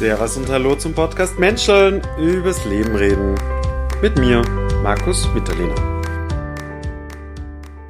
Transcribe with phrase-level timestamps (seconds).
[0.00, 3.34] Servus und Hallo zum Podcast Menscheln übers Leben reden.
[4.00, 4.40] Mit mir,
[4.82, 5.74] Markus Mitterlehner.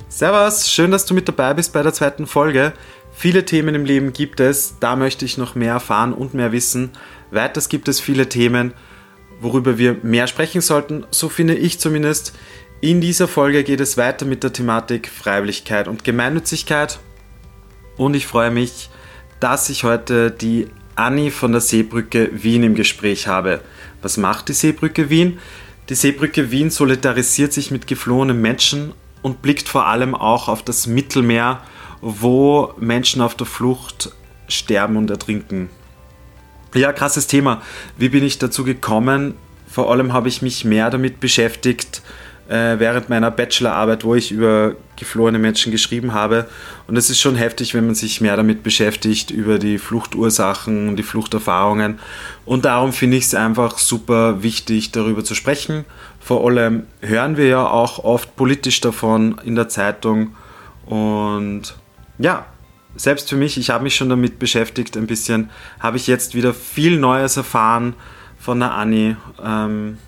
[0.08, 2.72] Servus, schön, dass du mit dabei bist bei der zweiten Folge.
[3.12, 6.90] Viele Themen im Leben gibt es, da möchte ich noch mehr erfahren und mehr wissen.
[7.30, 8.74] Weiters gibt es viele Themen,
[9.40, 12.36] worüber wir mehr sprechen sollten, so finde ich zumindest.
[12.80, 16.98] In dieser Folge geht es weiter mit der Thematik Freiwilligkeit und Gemeinnützigkeit.
[17.96, 18.90] Und ich freue mich,
[19.38, 23.60] dass ich heute die Anni von der Seebrücke Wien im Gespräch habe.
[24.02, 25.38] Was macht die Seebrücke Wien?
[25.88, 30.86] Die Seebrücke Wien solidarisiert sich mit geflohenen Menschen und blickt vor allem auch auf das
[30.86, 31.60] Mittelmeer,
[32.00, 34.12] wo Menschen auf der Flucht
[34.48, 35.70] sterben und ertrinken.
[36.74, 37.62] Ja, krasses Thema.
[37.98, 39.34] Wie bin ich dazu gekommen?
[39.68, 42.02] Vor allem habe ich mich mehr damit beschäftigt,
[42.50, 46.46] äh, während meiner Bachelorarbeit, wo ich über geflohene Menschen geschrieben habe.
[46.88, 50.96] Und es ist schon heftig, wenn man sich mehr damit beschäftigt, über die Fluchtursachen und
[50.96, 52.00] die Fluchterfahrungen.
[52.44, 55.84] Und darum finde ich es einfach super wichtig, darüber zu sprechen.
[56.18, 60.34] Vor allem hören wir ja auch oft politisch davon in der Zeitung.
[60.86, 61.76] Und
[62.18, 62.46] ja,
[62.96, 66.52] selbst für mich, ich habe mich schon damit beschäftigt ein bisschen, habe ich jetzt wieder
[66.52, 67.94] viel Neues erfahren
[68.40, 69.14] von der Anni.
[69.40, 69.98] Ähm,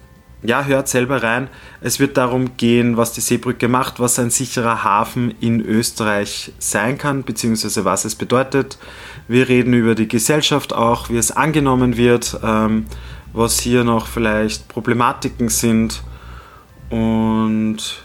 [0.43, 1.49] ja, hört selber rein.
[1.81, 6.99] Es wird darum gehen, was die Seebrücke macht, was ein sicherer Hafen in Österreich sein
[6.99, 8.79] kann, beziehungsweise was es bedeutet.
[9.29, 12.87] Wir reden über die Gesellschaft auch, wie es angenommen wird, ähm,
[13.33, 16.03] was hier noch vielleicht Problematiken sind
[16.91, 18.03] und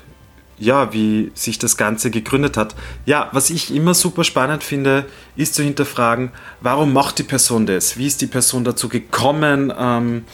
[0.60, 2.76] ja, wie sich das Ganze gegründet hat.
[3.06, 7.98] Ja, was ich immer super spannend finde, ist zu hinterfragen, warum macht die Person das?
[7.98, 9.72] Wie ist die Person dazu gekommen?
[9.78, 10.26] Ähm,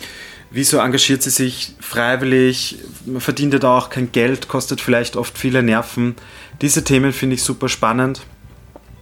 [0.53, 2.77] Wieso engagiert sie sich freiwillig?
[3.17, 6.15] Verdient ja da auch kein Geld, kostet vielleicht oft viele Nerven.
[6.61, 8.21] Diese Themen finde ich super spannend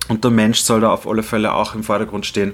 [0.08, 2.54] und der Mensch soll da auf alle Fälle auch im Vordergrund stehen.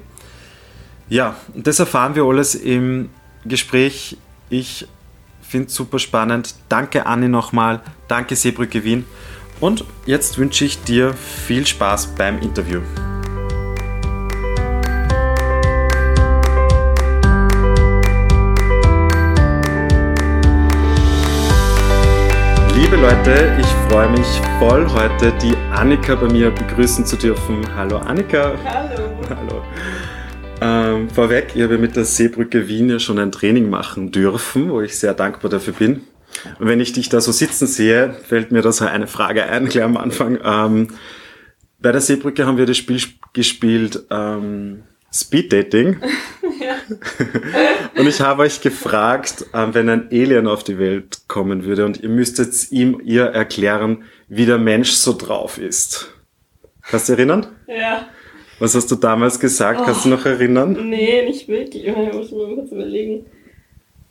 [1.09, 3.09] Ja, das erfahren wir alles im
[3.45, 4.17] Gespräch.
[4.49, 4.87] Ich
[5.43, 6.55] finde es super spannend.
[6.67, 9.05] Danke Anni nochmal, danke Seebrücke Wien
[9.59, 12.81] und jetzt wünsche ich dir viel Spaß beim Interview.
[22.89, 24.25] Liebe Leute, ich freue mich
[24.59, 27.61] voll, heute die Annika bei mir begrüßen zu dürfen.
[27.75, 28.53] Hallo Annika.
[28.63, 29.19] Hallo.
[29.29, 29.63] Hallo.
[30.61, 34.79] Ähm, vorweg, ich habe mit der Seebrücke Wien ja schon ein Training machen dürfen, wo
[34.79, 36.03] ich sehr dankbar dafür bin.
[36.59, 39.67] Und wenn ich dich da so sitzen sehe, fällt mir da so eine Frage ein,
[39.67, 40.39] gleich am Anfang.
[40.41, 40.87] Ähm,
[41.79, 43.01] bei der Seebrücke haben wir das Spiel
[43.33, 44.83] gespielt ähm,
[45.19, 45.97] Speed Dating.
[47.97, 52.01] und ich habe euch gefragt, äh, wenn ein Alien auf die Welt kommen würde und
[52.01, 56.09] ihr müsstet ihm ihr erklären, wie der Mensch so drauf ist.
[56.83, 57.47] Kannst du dich erinnern?
[57.67, 58.07] Ja.
[58.59, 59.81] Was hast du damals gesagt?
[59.81, 60.89] Oh, Kannst du noch erinnern?
[60.89, 61.85] Nee, nicht wirklich.
[61.85, 63.25] Ich muss mal kurz überlegen.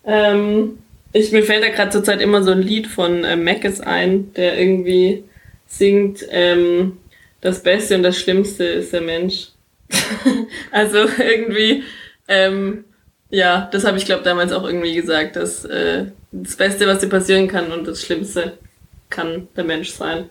[0.05, 0.79] Ähm,
[1.13, 4.33] ich, mir fällt da gerade zur Zeit immer so ein Lied von äh, Mackes ein,
[4.35, 5.25] der irgendwie
[5.67, 6.99] singt, ähm,
[7.41, 9.49] das Beste und das Schlimmste ist der Mensch.
[10.73, 11.85] also irgendwie
[12.29, 12.85] ähm,
[13.31, 17.09] ja, das habe ich glaube damals auch irgendwie gesagt, dass äh, das Beste, was dir
[17.09, 18.59] passieren kann und das Schlimmste
[19.11, 20.31] kann der Mensch sein.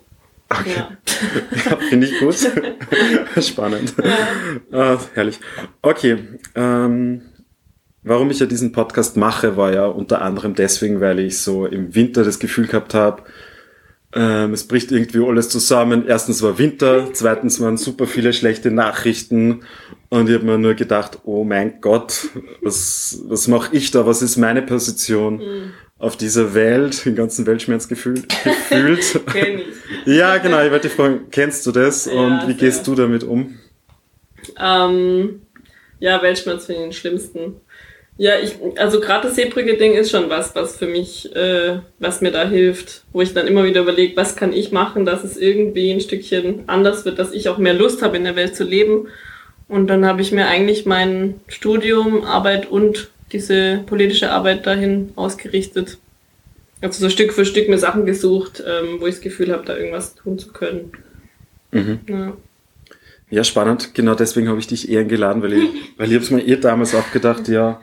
[0.50, 0.76] Okay.
[0.76, 0.92] Ja,
[1.72, 2.36] ja finde ich gut.
[3.44, 3.94] Spannend.
[4.72, 4.94] Ja.
[4.94, 5.40] Ah, herrlich.
[5.82, 6.18] Okay.
[6.54, 7.22] Ähm,
[8.04, 11.96] warum ich ja diesen Podcast mache, war ja unter anderem deswegen, weil ich so im
[11.96, 13.24] Winter das Gefühl gehabt habe,
[14.16, 16.06] ähm, es bricht irgendwie alles zusammen.
[16.08, 19.64] Erstens war Winter, zweitens waren super viele schlechte Nachrichten
[20.10, 22.30] und ich habe mir nur gedacht, oh mein Gott,
[22.62, 24.06] was, was mache ich da?
[24.06, 25.74] Was ist meine Position mhm.
[26.00, 29.20] auf dieser Welt, im ganzen Weltschmerzgefühl gefühlt?
[29.34, 30.06] Ich.
[30.06, 32.56] ja, genau, ich wollte dich fragen, kennst du das ja, und wie sehr.
[32.56, 33.60] gehst du damit um?
[34.58, 35.42] Ähm,
[36.00, 37.56] ja, Weltschmerz finde ich den schlimmsten.
[38.18, 42.32] Ja, ich, also gerade das Seebrücke-Ding ist schon was, was für mich, äh, was mir
[42.32, 45.92] da hilft, wo ich dann immer wieder überlege, was kann ich machen, dass es irgendwie
[45.92, 49.08] ein Stückchen anders wird, dass ich auch mehr Lust habe, in der Welt zu leben.
[49.68, 55.98] Und dann habe ich mir eigentlich mein Studium, Arbeit und diese politische Arbeit dahin ausgerichtet.
[56.80, 59.76] Also so Stück für Stück mir Sachen gesucht, ähm, wo ich das Gefühl habe, da
[59.76, 60.92] irgendwas tun zu können.
[61.72, 62.00] Mhm.
[62.08, 62.34] Ja.
[63.30, 63.44] ja.
[63.44, 63.94] spannend.
[63.94, 66.56] Genau deswegen habe ich dich eher eingeladen, weil ich, weil ich habe es mir eh
[66.56, 67.82] damals auch gedacht, ja,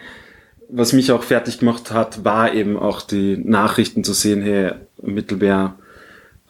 [0.74, 4.72] was mich auch fertig gemacht hat, war eben auch die Nachrichten zu sehen, hey,
[5.02, 5.74] Mittelmeer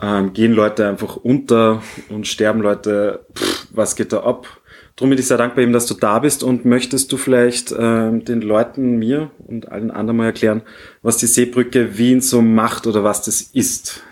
[0.00, 4.46] ähm, gehen Leute einfach unter und sterben Leute, pff, was geht da ab?
[4.94, 8.24] Darum bin ich sehr dankbar eben, dass du da bist und möchtest du vielleicht ähm,
[8.24, 10.62] den Leuten, mir und allen anderen mal erklären,
[11.02, 14.02] was die Seebrücke Wien so macht oder was das ist?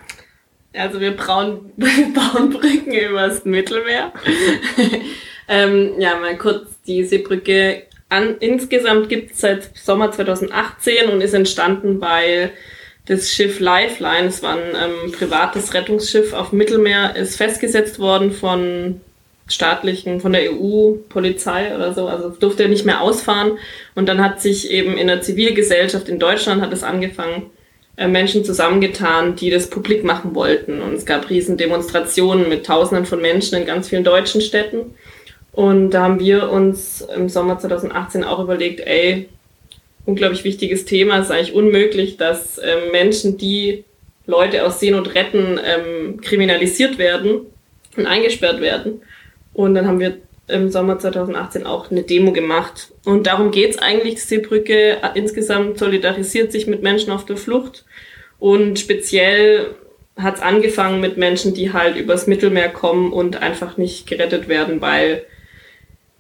[0.73, 4.13] Also wir bauen, wir bauen Brücken übers Mittelmeer.
[5.49, 11.33] ähm, ja, mal kurz, die Seebrücke an, insgesamt gibt es seit Sommer 2018 und ist
[11.33, 12.51] entstanden, weil
[13.07, 18.31] das Schiff Lifeline, es war ein ähm, privates Rettungsschiff auf dem Mittelmeer, ist festgesetzt worden
[18.31, 19.01] von
[19.49, 23.59] staatlichen, von der EU-Polizei oder so, also durfte nicht mehr ausfahren.
[23.95, 27.51] Und dann hat sich eben in der Zivilgesellschaft in Deutschland hat es angefangen,
[27.97, 30.81] äh, Menschen zusammengetan, die das publik machen wollten.
[30.81, 34.95] Und es gab riesen Demonstrationen mit Tausenden von Menschen in ganz vielen deutschen Städten.
[35.61, 39.29] Und da haben wir uns im Sommer 2018 auch überlegt, ey,
[40.07, 43.85] unglaublich wichtiges Thema, es ist eigentlich unmöglich, dass ähm, Menschen, die
[44.25, 47.41] Leute aus Seenot retten, ähm, kriminalisiert werden
[47.95, 49.03] und eingesperrt werden.
[49.53, 50.17] Und dann haben wir
[50.49, 52.93] im Sommer 2018 auch eine Demo gemacht.
[53.05, 54.15] Und darum geht's eigentlich.
[54.15, 57.85] Die Seebrücke insgesamt solidarisiert sich mit Menschen auf der Flucht.
[58.39, 59.75] Und speziell
[60.17, 65.27] hat's angefangen mit Menschen, die halt übers Mittelmeer kommen und einfach nicht gerettet werden, weil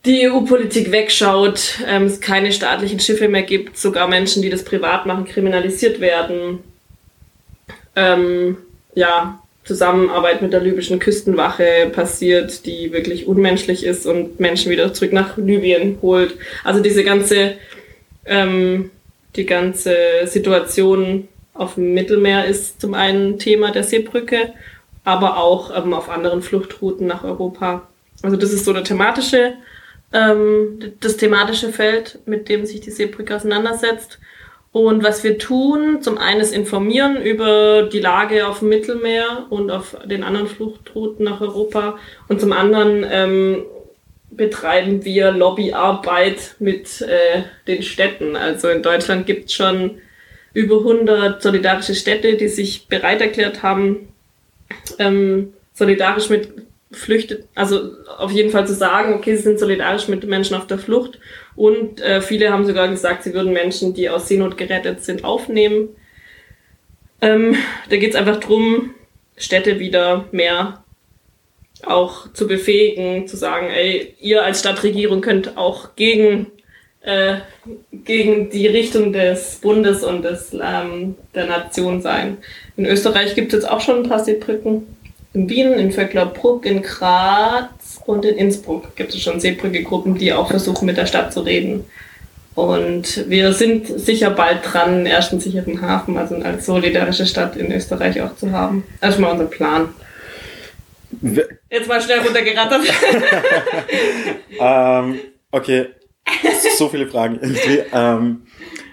[0.04, 5.06] die EU-Politik wegschaut, ähm, es keine staatlichen Schiffe mehr gibt, sogar Menschen, die das privat
[5.06, 6.60] machen, kriminalisiert werden.
[7.94, 8.56] Ähm,
[8.94, 15.12] ja, Zusammenarbeit mit der libyschen Küstenwache passiert, die wirklich unmenschlich ist und Menschen wieder zurück
[15.12, 16.36] nach Libyen holt.
[16.64, 17.54] Also diese ganze,
[18.24, 18.90] ähm,
[19.36, 19.94] die ganze
[20.24, 24.54] Situation auf dem Mittelmeer ist zum einen Thema der Seebrücke,
[25.04, 27.86] aber auch ähm, auf anderen Fluchtrouten nach Europa.
[28.22, 29.54] Also das ist so der thematische
[30.12, 34.18] ähm, das thematische Feld, mit dem sich die Seebrücke auseinandersetzt.
[34.72, 39.70] Und was wir tun, zum einen ist informieren über die Lage auf dem Mittelmeer und
[39.70, 41.98] auf den anderen Fluchtrouten nach Europa.
[42.28, 43.64] Und zum anderen ähm,
[44.30, 48.36] betreiben wir Lobbyarbeit mit äh, den Städten.
[48.36, 49.98] Also in Deutschland gibt es schon
[50.52, 54.12] über 100 solidarische Städte, die sich bereit erklärt haben,
[54.98, 56.48] ähm, solidarisch mit
[56.92, 60.78] flüchtet, also auf jeden Fall zu sagen, okay, sie sind solidarisch mit Menschen auf der
[60.78, 61.20] Flucht.
[61.54, 65.90] Und äh, viele haben sogar gesagt, sie würden Menschen, die aus Seenot gerettet sind, aufnehmen.
[67.20, 67.56] Ähm,
[67.88, 68.94] da geht es einfach drum,
[69.36, 70.82] Städte wieder mehr
[71.82, 76.46] auch zu befähigen, zu sagen, ey, ihr als Stadtregierung könnt auch gegen,
[77.02, 77.36] äh,
[77.92, 82.38] gegen die Richtung des Bundes und des, ähm, der Nation sein.
[82.76, 84.86] In Österreich gibt es jetzt auch schon ein paar Seebrücken
[85.32, 90.50] in Wien, in Vöcklerbruck, in Graz und in Innsbruck gibt es schon Seebrücke-Gruppen, die auch
[90.50, 91.84] versuchen, mit der Stadt zu reden.
[92.54, 97.72] Und wir sind sicher bald dran, einen ersten sicheren Hafen, also als solidarische Stadt in
[97.72, 98.84] Österreich auch zu haben.
[99.00, 99.94] Das ist mal unser Plan.
[101.70, 102.82] Jetzt mal schnell runtergerattert.
[104.60, 105.86] ähm, okay,
[106.76, 107.82] so viele Fragen irgendwie.
[107.92, 108.42] Ähm,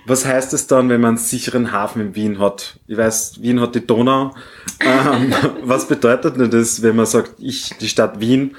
[0.05, 2.79] was heißt es dann, wenn man einen sicheren Hafen in Wien hat?
[2.87, 4.33] Ich weiß, Wien hat die Donau.
[4.79, 5.33] Ähm,
[5.63, 8.55] was bedeutet denn das, wenn man sagt, ich, die Stadt Wien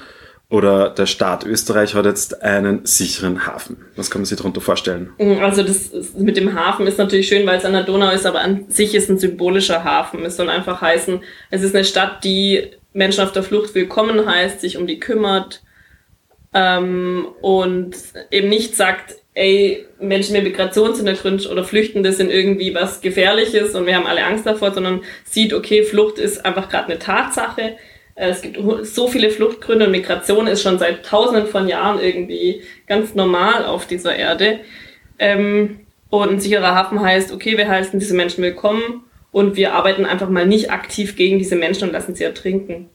[0.49, 3.77] oder der Staat Österreich hat jetzt einen sicheren Hafen?
[3.95, 5.11] Was kann man sich darunter vorstellen?
[5.41, 8.41] Also das mit dem Hafen ist natürlich schön, weil es an der Donau ist, aber
[8.41, 10.25] an sich ist ein symbolischer Hafen.
[10.25, 11.21] Es soll einfach heißen,
[11.51, 15.61] es ist eine Stadt, die Menschen auf der Flucht willkommen heißt, sich um die kümmert
[16.53, 17.95] ähm, und
[18.31, 23.95] eben nicht sagt, ey, Menschen mit Migrationshintergrund oder Flüchtende sind irgendwie was Gefährliches und wir
[23.95, 27.77] haben alle Angst davor, sondern sieht, okay, Flucht ist einfach gerade eine Tatsache.
[28.15, 32.61] Äh, es gibt so viele Fluchtgründe und Migration ist schon seit tausenden von Jahren irgendwie
[32.87, 34.59] ganz normal auf dieser Erde.
[35.19, 40.05] Ähm, und ein sicherer Hafen heißt, okay, wir heißen diese Menschen willkommen und wir arbeiten
[40.05, 42.89] einfach mal nicht aktiv gegen diese Menschen und lassen sie ertrinken.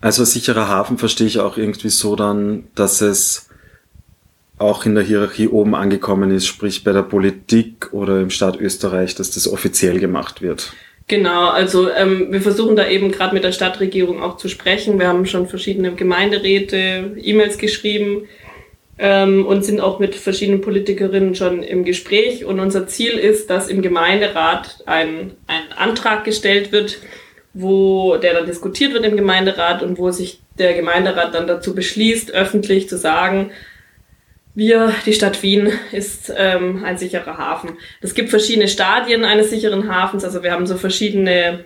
[0.00, 3.50] Also sicherer Hafen verstehe ich auch irgendwie so dann, dass es
[4.58, 9.14] auch in der Hierarchie oben angekommen ist, sprich bei der Politik oder im Staat Österreich,
[9.14, 10.72] dass das offiziell gemacht wird.
[11.06, 14.98] Genau, also ähm, wir versuchen da eben gerade mit der Stadtregierung auch zu sprechen.
[14.98, 18.26] Wir haben schon verschiedene Gemeinderäte, E-Mails geschrieben
[18.98, 22.46] ähm, und sind auch mit verschiedenen Politikerinnen schon im Gespräch.
[22.46, 26.98] Und unser Ziel ist, dass im Gemeinderat ein, ein Antrag gestellt wird,
[27.52, 32.32] wo der dann diskutiert wird im Gemeinderat und wo sich der Gemeinderat dann dazu beschließt,
[32.32, 33.50] öffentlich zu sagen,
[34.54, 37.76] wir, die Stadt Wien, ist ähm, ein sicherer Hafen.
[38.00, 40.24] Es gibt verschiedene Stadien eines sicheren Hafens.
[40.24, 41.64] Also wir haben so verschiedene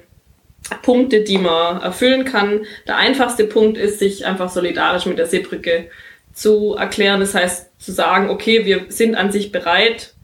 [0.83, 2.67] Punkte, die man erfüllen kann.
[2.87, 5.91] Der einfachste Punkt ist, sich einfach solidarisch mit der Seebrücke
[6.33, 7.21] zu erklären.
[7.21, 10.15] Das heißt, zu sagen, okay, wir sind an sich bereit,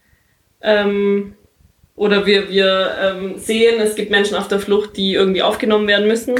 [0.60, 1.34] ähm,
[1.96, 6.08] oder wir, wir ähm, sehen, es gibt Menschen auf der Flucht, die irgendwie aufgenommen werden
[6.08, 6.34] müssen.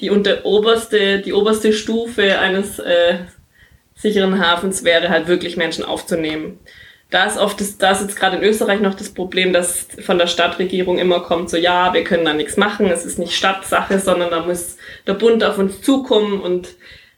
[0.00, 3.18] Die unter oberste, die oberste Stufe eines äh,
[3.96, 6.60] sicheren Hafens wäre halt wirklich Menschen aufzunehmen.
[7.10, 10.18] Da ist oft das, da ist jetzt gerade in Österreich noch das Problem, dass von
[10.18, 14.00] der Stadtregierung immer kommt, so ja, wir können da nichts machen, es ist nicht Stadtsache,
[14.00, 14.76] sondern da muss
[15.06, 16.68] der Bund auf uns zukommen und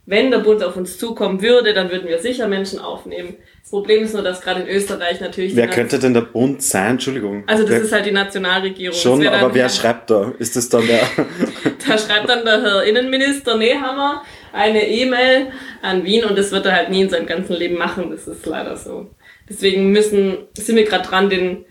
[0.04, 3.34] wenn der Bund auf uns zukommen würde, dann würden wir sicher Menschen aufnehmen.
[3.60, 5.54] Das Problem ist nur, dass gerade in Österreich natürlich...
[5.54, 6.92] Wer könnte denn der Bund sein?
[6.92, 7.44] Entschuldigung.
[7.46, 8.96] Also das wer, ist halt die Nationalregierung.
[8.96, 10.32] Schon, aber wer schreibt da?
[10.38, 11.00] Ist das dann der...
[11.86, 15.48] da schreibt dann der Herr Innenminister Nehammer eine E-Mail
[15.82, 18.10] an Wien und das wird er halt nie in seinem ganzen Leben machen.
[18.10, 19.10] Das ist leider so.
[19.48, 21.64] Deswegen müssen, sind wir gerade dran, den,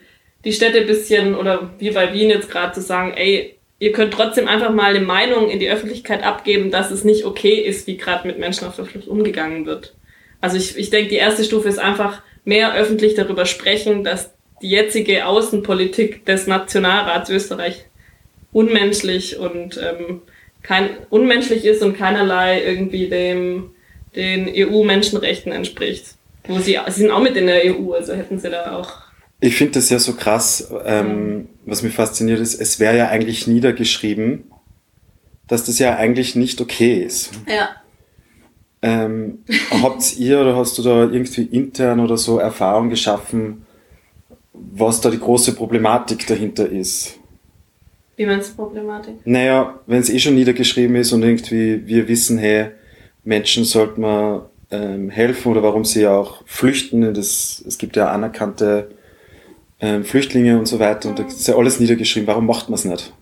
[0.46, 4.48] die Städte bisschen, oder wie bei Wien jetzt gerade zu sagen, ey, ihr könnt trotzdem
[4.48, 8.28] einfach mal eine Meinung in die Öffentlichkeit abgeben, dass es nicht okay ist, wie gerade
[8.28, 9.94] mit Menschen auf der Flucht umgegangen wird.
[10.42, 14.70] Also ich, ich denke, die erste Stufe ist einfach mehr öffentlich darüber sprechen, dass die
[14.70, 17.86] jetzige Außenpolitik des Nationalrats Österreich
[18.52, 20.22] unmenschlich und ähm,
[20.68, 23.72] kein unmenschlich ist und keinerlei irgendwie dem
[24.16, 26.16] den EU-Menschenrechten entspricht.
[26.48, 29.08] Wo sie, sie sind auch mit in der EU, also hätten sie da auch
[29.40, 33.46] ich finde das ja so krass, ähm, was mich fasziniert ist, es wäre ja eigentlich
[33.46, 34.52] niedergeschrieben,
[35.48, 37.32] dass das ja eigentlich nicht okay ist.
[37.48, 37.70] Ja.
[38.82, 39.44] Ähm,
[39.82, 43.66] habt ihr oder hast du da irgendwie intern oder so Erfahrung geschaffen,
[44.54, 47.17] was da die große Problematik dahinter ist?
[48.18, 49.16] Wie meinst du Problematik?
[49.26, 52.72] Naja, wenn es eh schon niedergeschrieben ist und irgendwie wir wissen, hey,
[53.24, 57.14] Menschen sollte man ähm, helfen oder warum sie auch flüchten.
[57.14, 58.90] Das, es gibt ja anerkannte
[59.80, 61.10] ähm, Flüchtlinge und so weiter.
[61.10, 62.28] Und da ist ja alles niedergeschrieben.
[62.28, 63.14] Warum macht man es nicht?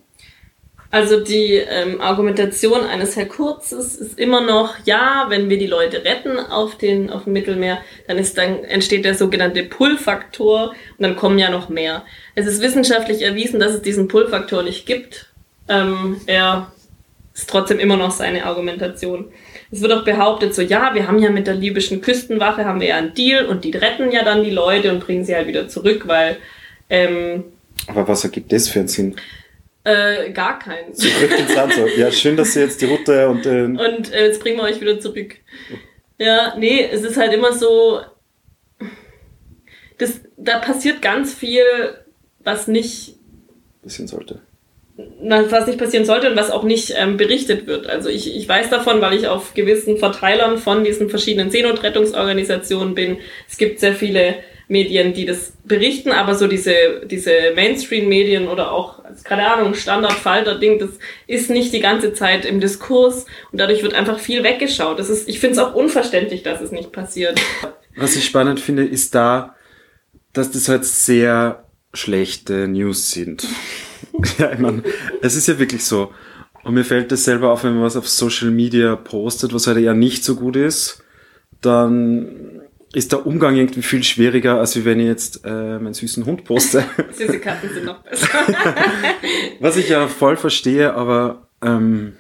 [0.92, 6.06] Also die ähm, Argumentation eines Herr Kurzes ist immer noch, ja, wenn wir die Leute
[6.06, 11.16] retten auf, den, auf dem Mittelmeer, dann, ist, dann entsteht der sogenannte Pull-Faktor und dann
[11.16, 12.06] kommen ja noch mehr.
[12.36, 15.34] Es ist wissenschaftlich erwiesen, dass es diesen Pull-Faktor nicht gibt.
[15.68, 16.72] Ähm, er
[17.34, 19.26] ist trotzdem immer noch seine Argumentation.
[19.72, 22.88] Es wird auch behauptet, so ja, wir haben ja mit der libyschen Küstenwache haben wir
[22.88, 25.68] ja einen Deal und die retten ja dann die Leute und bringen sie halt wieder
[25.68, 26.38] zurück, weil
[26.90, 27.44] ähm,
[27.88, 29.16] Aber was ergibt das für einen Sinn?
[29.86, 30.96] Äh, gar keinen.
[30.96, 31.74] Zurück ins Land.
[31.74, 31.86] So.
[31.86, 33.80] Ja, schön, dass Sie jetzt die Route und den.
[33.80, 35.36] Und äh, jetzt bringen wir euch wieder zurück.
[36.18, 38.02] Ja, nee, es ist halt immer so.
[40.00, 41.64] Das, da passiert ganz viel,
[42.40, 43.16] was nicht
[43.84, 44.42] passieren sollte.
[44.98, 47.88] Was nicht passieren sollte und was auch nicht ähm, berichtet wird.
[47.88, 53.18] Also ich, ich weiß davon, weil ich auf gewissen Verteilern von diesen verschiedenen Seenotrettungsorganisationen bin.
[53.48, 54.36] Es gibt sehr viele
[54.68, 60.92] Medien, die das berichten, aber so diese, diese Mainstream-Medien oder auch, keine Ahnung, Standard-Falter-Ding, das
[61.28, 65.00] ist nicht die ganze Zeit im Diskurs und dadurch wird einfach viel weggeschaut.
[65.00, 67.42] Das ist, ich finde es auch unverständlich, dass es nicht passiert.
[67.98, 69.56] Was ich spannend finde, ist da,
[70.32, 73.48] dass das halt sehr schlechte News sind.
[74.38, 74.84] ja, ich meine,
[75.22, 76.14] es ist ja wirklich so.
[76.64, 79.78] Und mir fällt das selber auf, wenn man was auf Social Media postet, was halt
[79.78, 81.04] eher nicht so gut ist,
[81.62, 82.62] dann
[82.96, 86.86] ist der Umgang irgendwie viel schwieriger, als wenn ich jetzt äh, meinen süßen Hund poste.
[87.14, 88.30] Süße Katzen sind noch besser.
[89.60, 92.14] was ich ja voll verstehe, aber ähm,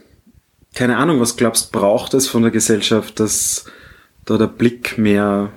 [0.73, 3.65] keine Ahnung, was glaubst, braucht es von der Gesellschaft, dass
[4.25, 5.53] da der Blick mehr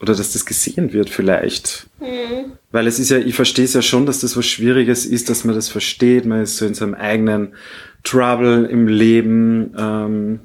[0.00, 1.88] oder dass das gesehen wird vielleicht.
[2.00, 2.52] Mhm.
[2.70, 5.44] Weil es ist ja, ich verstehe es ja schon, dass das was Schwieriges ist, dass
[5.44, 7.54] man das versteht, man ist so in seinem eigenen
[8.02, 9.74] Trouble im Leben.
[9.78, 10.40] Ähm,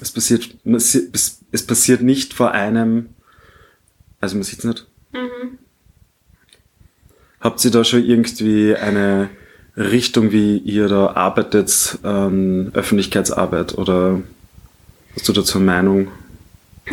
[0.00, 3.10] es passiert, es passiert nicht vor einem,
[4.20, 4.86] also man sieht es nicht.
[5.12, 5.58] Mhm.
[7.40, 9.28] Habt ihr da schon irgendwie eine
[9.76, 14.22] Richtung, wie ihr da arbeitet, ähm, Öffentlichkeitsarbeit oder
[15.14, 16.08] hast du dazu eine Meinung?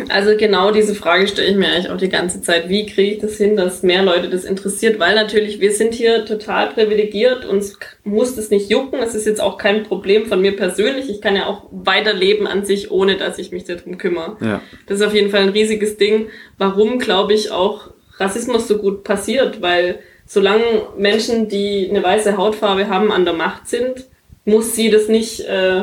[0.08, 2.68] Also genau diese Frage stelle ich mir eigentlich auch die ganze Zeit.
[2.68, 5.00] Wie kriege ich das hin, dass mehr Leute das interessiert?
[5.00, 9.00] Weil natürlich, wir sind hier total privilegiert, uns muss das nicht jucken.
[9.02, 11.10] Es ist jetzt auch kein Problem von mir persönlich.
[11.10, 14.36] Ich kann ja auch weiterleben an sich, ohne dass ich mich darum kümmere.
[14.40, 14.62] Ja.
[14.86, 16.28] Das ist auf jeden Fall ein riesiges Ding.
[16.56, 19.60] Warum, glaube ich, auch Rassismus so gut passiert?
[19.60, 20.64] Weil solange
[20.96, 24.06] Menschen, die eine weiße Hautfarbe haben, an der Macht sind,
[24.44, 25.82] muss sie das nicht äh,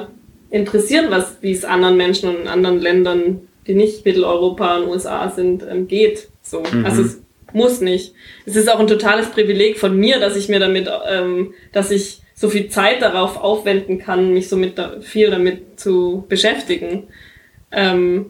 [0.49, 5.29] interessieren, was wie es anderen Menschen und in anderen Ländern die nicht Mitteleuropa und USA
[5.29, 6.29] sind, ähm, geht.
[6.41, 6.61] So.
[6.61, 6.85] Mhm.
[6.85, 7.21] Also es
[7.53, 8.13] muss nicht.
[8.45, 12.21] Es ist auch ein totales Privileg von mir, dass ich mir damit, ähm, dass ich
[12.33, 17.07] so viel Zeit darauf aufwenden kann, mich so mit da, viel damit zu beschäftigen.
[17.71, 18.27] Ähm,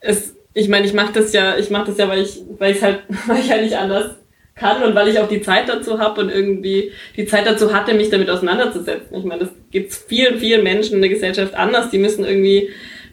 [0.00, 2.82] es, ich meine, ich mache das ja, ich mache das ja, weil ich, weil ich
[2.82, 4.14] halt, weil ich halt nicht anders
[4.54, 7.94] kann und weil ich auch die Zeit dazu habe und irgendwie die Zeit dazu hatte,
[7.94, 9.16] mich damit auseinanderzusetzen.
[9.16, 11.90] Ich meine, das gibt vielen, vielen Menschen in der Gesellschaft anders.
[11.90, 12.70] Die müssen irgendwie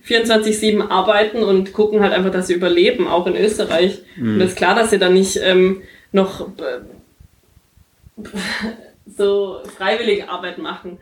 [0.08, 4.02] 24-7 arbeiten und gucken halt einfach, dass sie überleben, auch in Österreich.
[4.16, 4.36] Mhm.
[4.36, 5.82] Und es ist klar, dass sie dann nicht ähm,
[6.12, 6.82] noch äh,
[9.18, 11.00] so freiwillige Arbeit machen.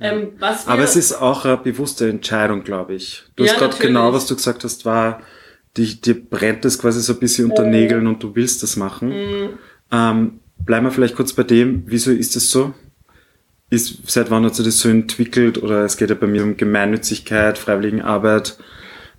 [0.00, 3.24] Ähm, was Aber es ist auch eine bewusste Entscheidung, glaube ich.
[3.36, 5.22] Du ja, hast gerade genau, was du gesagt hast, war,
[5.76, 9.08] dir, dir brennt es quasi so ein bisschen unter Nägeln und du willst das machen.
[9.08, 9.48] Mhm.
[9.92, 12.74] Ähm, bleiben wir vielleicht kurz bei dem, wieso ist es so?
[13.74, 15.62] Ist, seit wann hat sich das so entwickelt?
[15.62, 18.56] Oder es geht ja bei mir um Gemeinnützigkeit, Freiwilligenarbeit.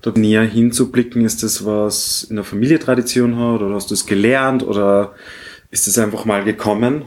[0.02, 3.62] Dort näher hinzublicken, ist das was in der Familie Tradition hat?
[3.62, 4.64] Oder hast du es gelernt?
[4.64, 5.16] Oder
[5.72, 7.06] ist es einfach mal gekommen?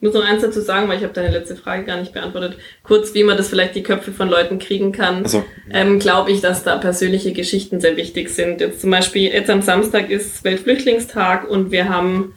[0.00, 2.56] Ich muss noch eins dazu sagen, weil ich habe deine letzte Frage gar nicht beantwortet.
[2.84, 5.24] Kurz, wie man das vielleicht die Köpfe von Leuten kriegen kann.
[5.24, 8.60] Also, ähm, Glaube ich, dass da persönliche Geschichten sehr wichtig sind.
[8.60, 12.34] Jetzt zum Beispiel, jetzt am Samstag ist Weltflüchtlingstag und wir haben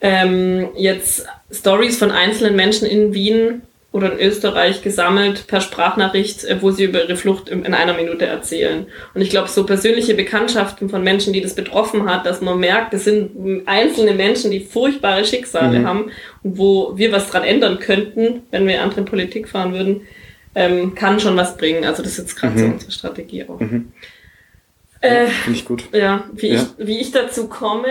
[0.00, 6.62] ähm, jetzt Stories von einzelnen Menschen in Wien oder in Österreich gesammelt per Sprachnachricht, äh,
[6.62, 8.86] wo sie über ihre Flucht in einer Minute erzählen.
[9.14, 12.92] Und ich glaube, so persönliche Bekanntschaften von Menschen, die das betroffen hat, dass man merkt,
[12.92, 15.86] das sind einzelne Menschen, die furchtbare Schicksale mhm.
[15.86, 16.04] haben
[16.42, 20.02] und wo wir was dran ändern könnten, wenn wir andere Politik fahren würden,
[20.54, 21.84] ähm, kann schon was bringen.
[21.84, 22.58] Also das ist jetzt gerade mhm.
[22.58, 23.58] so unsere Strategie auch.
[23.58, 23.92] Mhm.
[25.00, 25.84] Äh, Finde ich gut.
[25.92, 26.66] Ja, wie, ja.
[26.78, 27.88] Ich, wie ich dazu komme,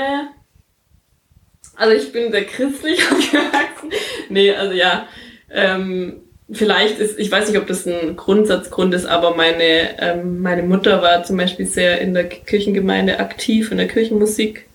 [1.79, 3.91] also ich bin sehr christlich aufgewachsen.
[4.29, 5.07] nee, also ja,
[5.51, 6.17] ähm,
[6.51, 11.01] vielleicht ist, ich weiß nicht, ob das ein Grundsatzgrund ist, aber meine, ähm, meine Mutter
[11.01, 14.65] war zum Beispiel sehr in der Kirchengemeinde aktiv, in der Kirchenmusik.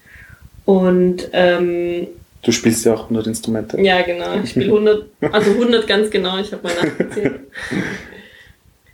[0.65, 2.07] Und ähm,
[2.43, 3.81] Du spielst ja auch 100 Instrumente.
[3.81, 4.41] Ja, genau.
[4.43, 6.39] Ich spiele 100, also 100 ganz genau.
[6.39, 7.41] Ich habe mal nachgezählt.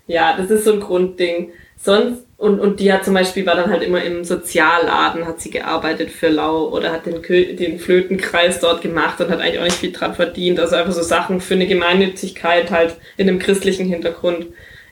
[0.07, 1.51] ja, das ist so ein Grundding.
[1.83, 5.51] Sonst, und, und die hat zum Beispiel, war dann halt immer im Sozialladen, hat sie
[5.51, 7.23] gearbeitet für Lau oder hat den,
[7.57, 10.61] den Flötenkreis dort gemacht und hat eigentlich auch nicht viel dran verdient.
[10.61, 14.47] Also einfach so Sachen für eine Gemeinnützigkeit halt in einem christlichen Hintergrund.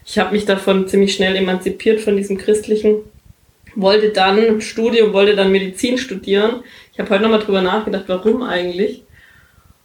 [0.07, 2.97] Ich habe mich davon ziemlich schnell emanzipiert von diesem christlichen,
[3.75, 6.63] wollte dann Studium, wollte dann Medizin studieren.
[6.93, 9.03] Ich habe heute nochmal drüber nachgedacht, warum eigentlich.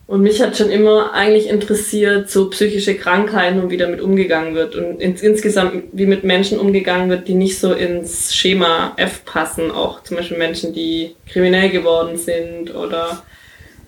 [0.06, 4.76] Und mich hat schon immer eigentlich interessiert, so psychische Krankheiten und wie damit umgegangen wird
[4.76, 9.72] und ins, insgesamt wie mit Menschen umgegangen wird, die nicht so ins Schema F passen.
[9.72, 13.24] Auch zum Beispiel Menschen, die kriminell geworden sind oder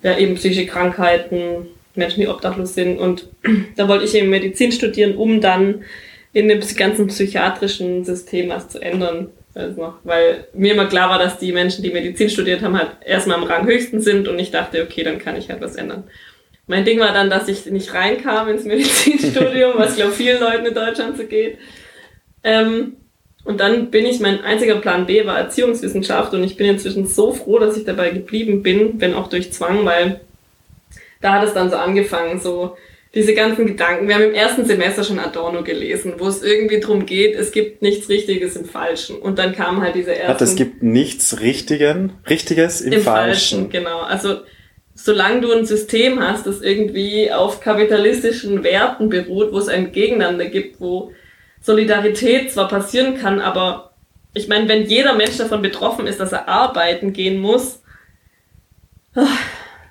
[0.02, 2.98] ja, eben psychische Krankheiten, Menschen, die obdachlos sind.
[2.98, 3.28] Und
[3.76, 5.84] da wollte ich eben Medizin studieren, um dann
[6.32, 11.18] in dem ganzen psychiatrischen System was zu ändern weiß noch, weil mir immer klar war,
[11.18, 14.50] dass die Menschen, die Medizin studiert haben, halt erstmal am Rang höchsten sind und ich
[14.50, 16.04] dachte, okay, dann kann ich halt was ändern.
[16.66, 20.74] Mein Ding war dann, dass ich nicht reinkam ins Medizinstudium, was glaube vielen Leuten in
[20.74, 21.58] Deutschland so geht.
[22.44, 22.96] Ähm,
[23.44, 27.32] und dann bin ich, mein einziger Plan B war Erziehungswissenschaft und ich bin inzwischen so
[27.32, 30.20] froh, dass ich dabei geblieben bin, wenn auch durch Zwang, weil
[31.20, 32.76] da hat es dann so angefangen, so
[33.16, 34.08] diese ganzen Gedanken.
[34.08, 37.80] Wir haben im ersten Semester schon Adorno gelesen, wo es irgendwie drum geht, es gibt
[37.80, 39.16] nichts Richtiges im Falschen.
[39.16, 40.44] Und dann kam halt diese erste.
[40.44, 43.60] Es gibt nichts Richtigen, Richtiges im, im Falschen.
[43.62, 43.70] Falschen.
[43.70, 44.00] Genau.
[44.00, 44.40] Also
[44.94, 50.44] solange du ein System hast, das irgendwie auf kapitalistischen Werten beruht, wo es ein Gegeneinander
[50.44, 51.12] gibt, wo
[51.62, 53.94] Solidarität zwar passieren kann, aber
[54.34, 57.80] ich meine, wenn jeder Mensch davon betroffen ist, dass er arbeiten gehen muss,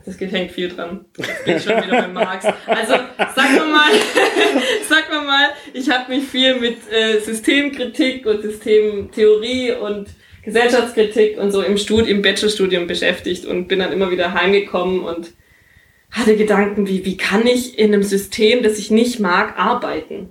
[0.05, 1.05] das hängt viel dran.
[1.17, 2.45] Jetzt bin ich schon wieder bei Marx.
[2.67, 3.91] Also sag mal mal,
[4.89, 10.09] sag mal mal, ich habe mich viel mit äh, Systemkritik und Systemtheorie und
[10.43, 15.31] Gesellschaftskritik und so im Stud im Bachelorstudium beschäftigt und bin dann immer wieder heimgekommen und
[16.11, 20.29] hatte Gedanken wie, wie kann ich in einem System, das ich nicht mag, arbeiten?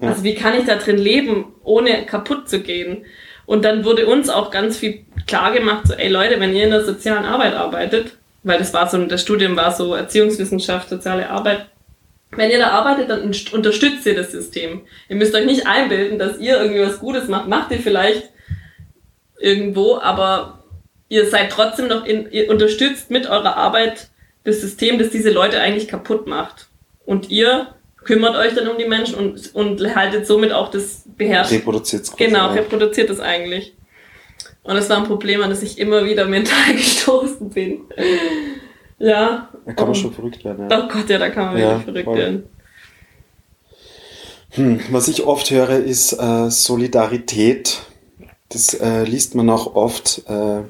[0.00, 0.08] Ja.
[0.08, 3.06] Also wie kann ich da drin leben, ohne kaputt zu gehen?
[3.46, 6.70] Und dann wurde uns auch ganz viel klar gemacht, so, ey Leute, wenn ihr in
[6.70, 11.66] der sozialen Arbeit arbeitet, weil das war so, das Studium war so Erziehungswissenschaft, soziale Arbeit.
[12.30, 14.82] Wenn ihr da arbeitet, dann unterstützt ihr das System.
[15.08, 17.48] Ihr müsst euch nicht einbilden, dass ihr irgendwie was Gutes macht.
[17.48, 18.30] Macht ihr vielleicht
[19.38, 20.64] irgendwo, aber
[21.08, 24.08] ihr seid trotzdem noch in, ihr unterstützt mit eurer Arbeit
[24.44, 26.68] das System, das diese Leute eigentlich kaputt macht.
[27.06, 27.68] Und ihr
[28.04, 31.52] kümmert euch dann um die Menschen und, und haltet somit auch das beherrscht.
[31.52, 33.74] Reproduziert Genau, reproduziert es eigentlich.
[34.64, 37.82] Und das war ein Problem, an das ich immer wieder mental gestoßen bin.
[38.98, 39.50] Ja.
[39.66, 40.70] Da kann man schon verrückt werden.
[40.70, 40.84] Ja.
[40.84, 42.18] Oh Gott, ja, da kann man ja, wirklich verrückt voll.
[42.18, 42.42] werden.
[44.50, 47.82] Hm, was ich oft höre, ist äh, Solidarität.
[48.48, 50.22] Das äh, liest man auch oft.
[50.28, 50.60] Äh,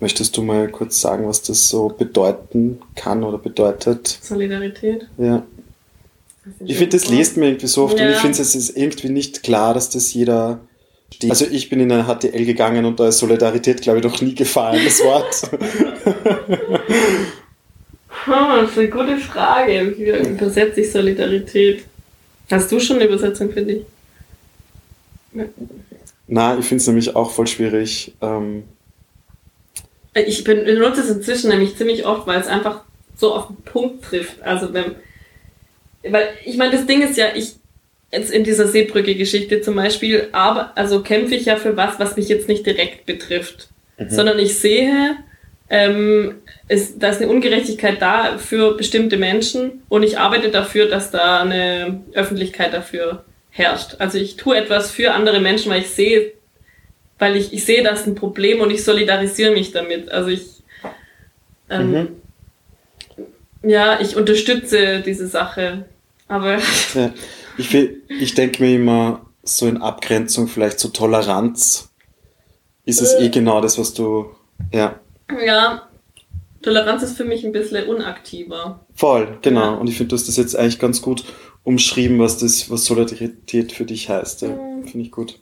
[0.00, 4.18] möchtest du mal kurz sagen, was das so bedeuten kann oder bedeutet?
[4.22, 5.08] Solidarität?
[5.18, 5.42] Ja.
[6.64, 8.06] Ich finde, das liest man irgendwie so oft ja.
[8.06, 10.60] und ich finde, es ist irgendwie nicht klar, dass das jeder
[11.28, 14.34] also ich bin in eine HTL gegangen und da ist Solidarität, glaube ich, noch nie
[14.34, 15.50] gefallen, das Wort.
[18.26, 19.94] oh, das ist eine gute Frage.
[19.96, 21.84] Wie übersetze ich Solidarität?
[22.50, 23.82] Hast du schon eine Übersetzung für dich?
[26.26, 28.14] Na, ich finde es nämlich auch voll schwierig.
[28.20, 28.64] Ähm
[30.14, 32.82] ich benutze es inzwischen nämlich ziemlich oft, weil es einfach
[33.16, 34.42] so auf den Punkt trifft.
[34.42, 34.96] Also wenn,
[36.08, 37.54] weil ich meine, das Ding ist ja, ich
[38.12, 42.28] jetzt in dieser Seebrücke-Geschichte zum Beispiel, aber also kämpfe ich ja für was, was mich
[42.28, 44.10] jetzt nicht direkt betrifft, mhm.
[44.10, 45.16] sondern ich sehe,
[45.70, 46.36] ähm,
[46.68, 51.40] ist, da ist eine Ungerechtigkeit da für bestimmte Menschen und ich arbeite dafür, dass da
[51.40, 53.96] eine Öffentlichkeit dafür herrscht.
[53.98, 56.32] Also ich tue etwas für andere Menschen, weil ich sehe,
[57.18, 60.10] weil ich, ich sehe das ein Problem und ich solidarisiere mich damit.
[60.10, 60.42] Also ich,
[61.70, 63.68] ähm, mhm.
[63.70, 65.86] ja, ich unterstütze diese Sache.
[66.28, 66.58] Aber
[66.94, 67.14] ja,
[67.58, 67.74] ich,
[68.08, 71.90] ich denke mir immer, so in Abgrenzung vielleicht zur Toleranz
[72.84, 74.26] ist es äh, eh genau das, was du,
[74.72, 75.00] ja.
[75.44, 75.88] Ja,
[76.62, 78.86] Toleranz ist für mich ein bisschen unaktiver.
[78.94, 79.60] Voll, genau.
[79.60, 79.74] Ja.
[79.74, 81.24] Und ich finde, du hast das jetzt eigentlich ganz gut
[81.64, 84.42] umschrieben, was das, was Solidarität für dich heißt.
[84.42, 84.48] Ja.
[84.48, 84.84] Mhm.
[84.84, 85.38] Finde ich gut.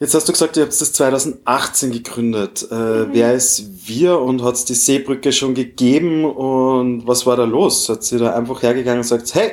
[0.00, 2.68] Jetzt hast du gesagt, ihr habt das 2018 gegründet.
[2.70, 3.08] Äh, mhm.
[3.12, 7.88] Wer ist wir und hat es die Seebrücke schon gegeben und was war da los?
[7.88, 9.50] Hat sie da einfach hergegangen und sagt, hey,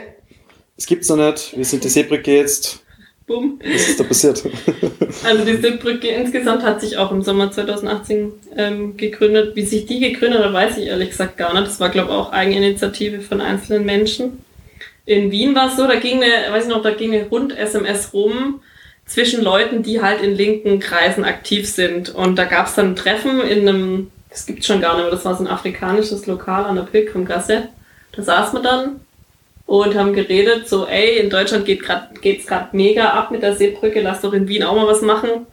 [0.77, 2.85] es gibt's noch nicht, wir sind die Seebrücke jetzt,
[3.27, 3.59] Bumm.
[3.63, 4.43] Was ist da passiert?
[5.23, 9.55] Also die Seebrücke insgesamt hat sich auch im Sommer 2018 ähm, gegründet.
[9.55, 11.65] Wie sich die gegründet hat, weiß ich ehrlich gesagt gar nicht.
[11.65, 14.43] Das war, glaube ich, auch Eigeninitiative von einzelnen Menschen.
[15.05, 18.13] In Wien war es so, da ging eine, weiß ich noch, da ging eine Rund-SMS
[18.13, 18.61] rum
[19.05, 22.13] zwischen Leuten, die halt in linken Kreisen aktiv sind.
[22.13, 25.11] Und da gab es dann ein Treffen in einem, das gibt's schon gar nicht mehr,
[25.11, 27.69] das war so ein afrikanisches Lokal an der Pilgrimgasse.
[28.11, 28.99] Da saß man dann
[29.65, 33.55] und haben geredet, so, ey, in Deutschland geht grad, geht's gerade mega ab mit der
[33.55, 35.47] Seebrücke, lass doch in Wien auch mal was machen.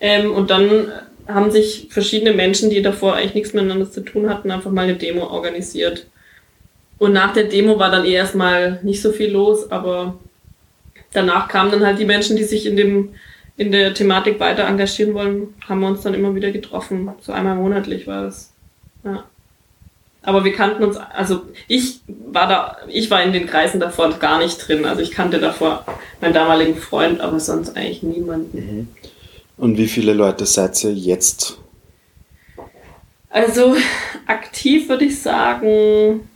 [0.00, 0.92] Ähm, und dann
[1.26, 4.96] haben sich verschiedene Menschen, die davor eigentlich nichts miteinander zu tun hatten, einfach mal eine
[4.96, 6.06] Demo organisiert.
[6.98, 10.18] Und nach der Demo war dann eh erstmal nicht so viel los, aber
[11.12, 13.14] danach kamen dann halt die Menschen, die sich in dem
[13.56, 17.10] in der Thematik weiter engagieren wollen, haben wir uns dann immer wieder getroffen.
[17.20, 18.52] So einmal monatlich war das.
[19.04, 19.24] Ja.
[20.28, 24.38] Aber wir kannten uns, also ich war da, ich war in den Kreisen davor gar
[24.38, 24.84] nicht drin.
[24.84, 25.86] Also ich kannte davor
[26.20, 28.58] meinen damaligen Freund, aber sonst eigentlich niemanden.
[28.58, 28.88] Mhm.
[29.56, 31.56] Und wie viele Leute seid ihr jetzt?
[33.30, 33.74] Also
[34.26, 36.28] aktiv würde ich sagen,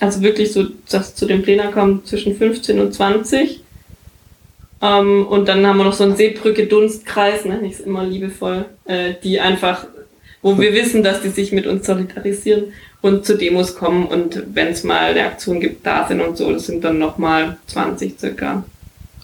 [0.00, 3.60] also wirklich so, dass zu dem Plänen kommt zwischen 15 und 20.
[4.82, 9.14] Ähm, und dann haben wir noch so einen Seebrücke-Dunstkreis, nenne ich es immer liebevoll, äh,
[9.22, 9.86] die einfach,
[10.42, 12.72] wo wir wissen, dass die sich mit uns solidarisieren
[13.06, 16.52] und zu Demos kommen und wenn es mal eine Aktion gibt, da sind und so,
[16.52, 18.64] das sind dann nochmal 20 circa.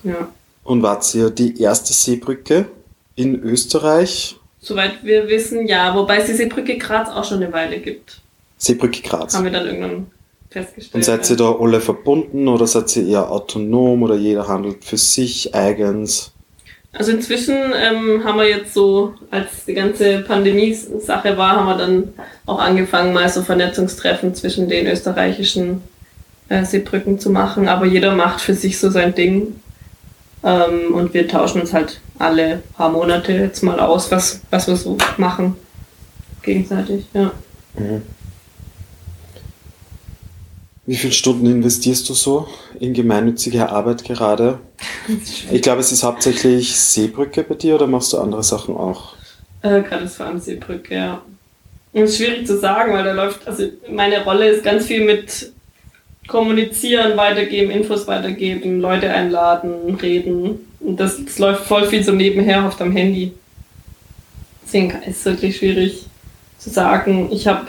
[0.05, 0.29] Ja.
[0.65, 2.67] Und wart ihr die erste Seebrücke
[3.17, 4.37] in Österreich?
[4.61, 8.21] Soweit wir wissen, ja, wobei es die Seebrücke Graz auch schon eine Weile gibt.
[8.59, 9.35] Seebrücke Graz.
[9.35, 10.07] Haben wir dann irgendwann
[10.51, 10.95] festgestellt.
[10.95, 14.97] Und seid ihr da alle verbunden oder seid ihr eher autonom oder jeder handelt für
[14.97, 16.32] sich eigens?
[16.95, 22.13] Also inzwischen ähm, haben wir jetzt so, als die ganze Pandemie-Sache war, haben wir dann
[22.45, 25.81] auch angefangen, mal so Vernetzungstreffen zwischen den österreichischen
[26.51, 27.69] äh, Seebrücken zu machen.
[27.69, 29.61] Aber jeder macht für sich so sein Ding.
[30.45, 34.77] Ähm, und wir tauschen uns halt alle paar Monate jetzt mal aus, was, was wir
[34.77, 35.57] so machen.
[36.43, 37.31] Gegenseitig, ja.
[37.75, 38.03] Mhm.
[40.85, 42.49] Wie viele Stunden investierst du so
[42.81, 44.59] in gemeinnützige Arbeit gerade?
[45.53, 49.15] Ich glaube, es ist hauptsächlich Seebrücke bei dir oder machst du andere Sachen auch?
[49.63, 51.23] Äh, gerade vor allem Seebrücke, ja.
[51.93, 55.53] Ist schwierig zu sagen, weil da läuft, also meine Rolle ist ganz viel mit
[56.27, 60.67] kommunizieren, weitergeben, Infos weitergeben, Leute einladen, reden.
[60.81, 63.33] Und das, das läuft voll viel so nebenher auf deinem Handy.
[64.65, 66.07] Deswegen ist es wirklich schwierig
[66.59, 67.67] zu sagen, ich habe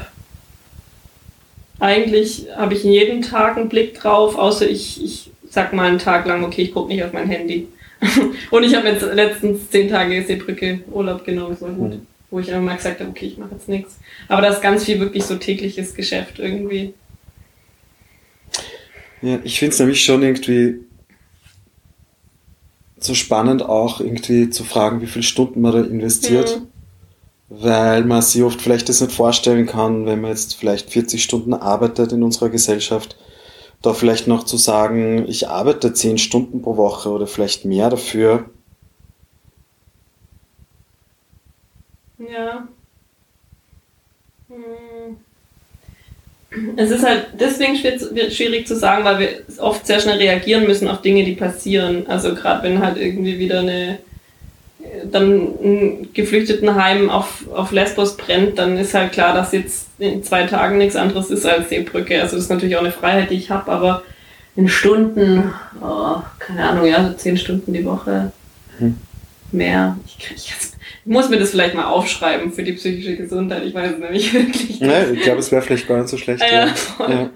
[1.80, 6.26] eigentlich habe ich jeden Tag einen Blick drauf, außer ich, ich sag mal einen Tag
[6.26, 7.68] lang, okay, ich gucke nicht auf mein Handy.
[8.52, 12.08] und ich habe jetzt letztens zehn Tage Seebrücke Urlaub genommen, so gut, mhm.
[12.30, 13.98] wo ich immer mal gesagt habe, okay, ich mache jetzt nichts.
[14.28, 16.94] Aber das ist ganz viel wirklich so tägliches Geschäft irgendwie.
[19.22, 20.80] Ja, ich finde es nämlich schon irgendwie
[23.00, 26.60] so spannend auch irgendwie zu fragen, wie viele Stunden man da investiert.
[26.60, 26.73] Mhm
[27.56, 31.54] weil man sich oft vielleicht das nicht vorstellen kann, wenn man jetzt vielleicht 40 Stunden
[31.54, 33.16] arbeitet in unserer Gesellschaft,
[33.84, 38.46] da vielleicht noch zu sagen, ich arbeite 10 Stunden pro Woche oder vielleicht mehr dafür.
[42.18, 42.68] Ja.
[44.48, 45.18] Hm.
[46.76, 51.02] Es ist halt deswegen schwierig zu sagen, weil wir oft sehr schnell reagieren müssen auf
[51.02, 52.08] Dinge, die passieren.
[52.08, 54.00] Also gerade wenn halt irgendwie wieder eine
[55.12, 60.44] dann ein Geflüchtetenheim auf, auf Lesbos brennt, dann ist halt klar, dass jetzt in zwei
[60.44, 62.22] Tagen nichts anderes ist als Seebrücke.
[62.22, 64.04] Also das ist natürlich auch eine Freiheit, die ich habe, aber
[64.56, 68.32] in Stunden, oh, keine Ahnung, ja, so zehn Stunden die Woche
[68.78, 68.98] hm.
[69.52, 69.98] mehr.
[70.06, 70.54] Ich, ich, ich,
[71.06, 73.64] muss mir das vielleicht mal aufschreiben für die psychische Gesundheit.
[73.66, 74.80] Ich weiß es nämlich wirklich.
[74.80, 77.10] Nee, ich glaube, es wäre vielleicht gar nicht so schlecht, ja, ja.
[77.10, 77.30] ja,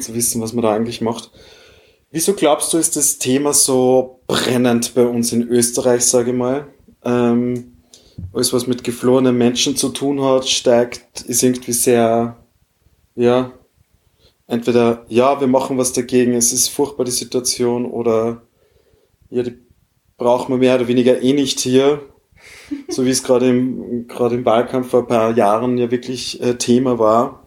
[0.00, 1.30] zu wissen, was man da eigentlich macht.
[2.12, 6.66] Wieso glaubst du, ist das Thema so brennend bei uns in Österreich, sage ich mal?
[7.04, 7.74] Ähm,
[8.32, 12.36] alles was mit geflohenen Menschen zu tun hat, steigt, ist irgendwie sehr,
[13.14, 13.52] ja,
[14.46, 18.42] entweder, ja, wir machen was dagegen, es ist furchtbar die Situation, oder,
[19.30, 19.58] ja, die
[20.16, 22.02] braucht man mehr oder weniger eh nicht hier,
[22.88, 26.54] so wie es gerade im, gerade im Wahlkampf vor ein paar Jahren ja wirklich äh,
[26.54, 27.44] Thema war.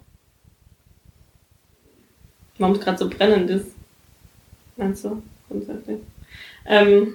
[2.58, 3.68] Warum es gerade so brennend ist,
[4.76, 6.00] meinst du, grundsätzlich?
[6.68, 7.14] Ähm,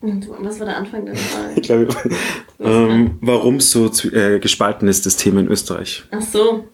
[0.00, 1.54] was war der Anfang der Frage?
[1.60, 1.88] Ich glaube,
[2.60, 6.04] ähm, warum so äh, gespalten ist das Thema in Österreich?
[6.10, 6.68] Ach so.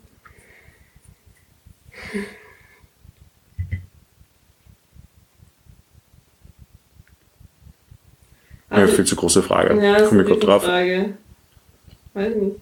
[8.68, 9.82] Also, ja, viel zu große Frage.
[9.82, 10.64] Ja, das ist eine drauf.
[10.64, 11.14] Frage.
[12.14, 12.56] Weiß nicht.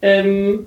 [0.00, 0.66] Ähm,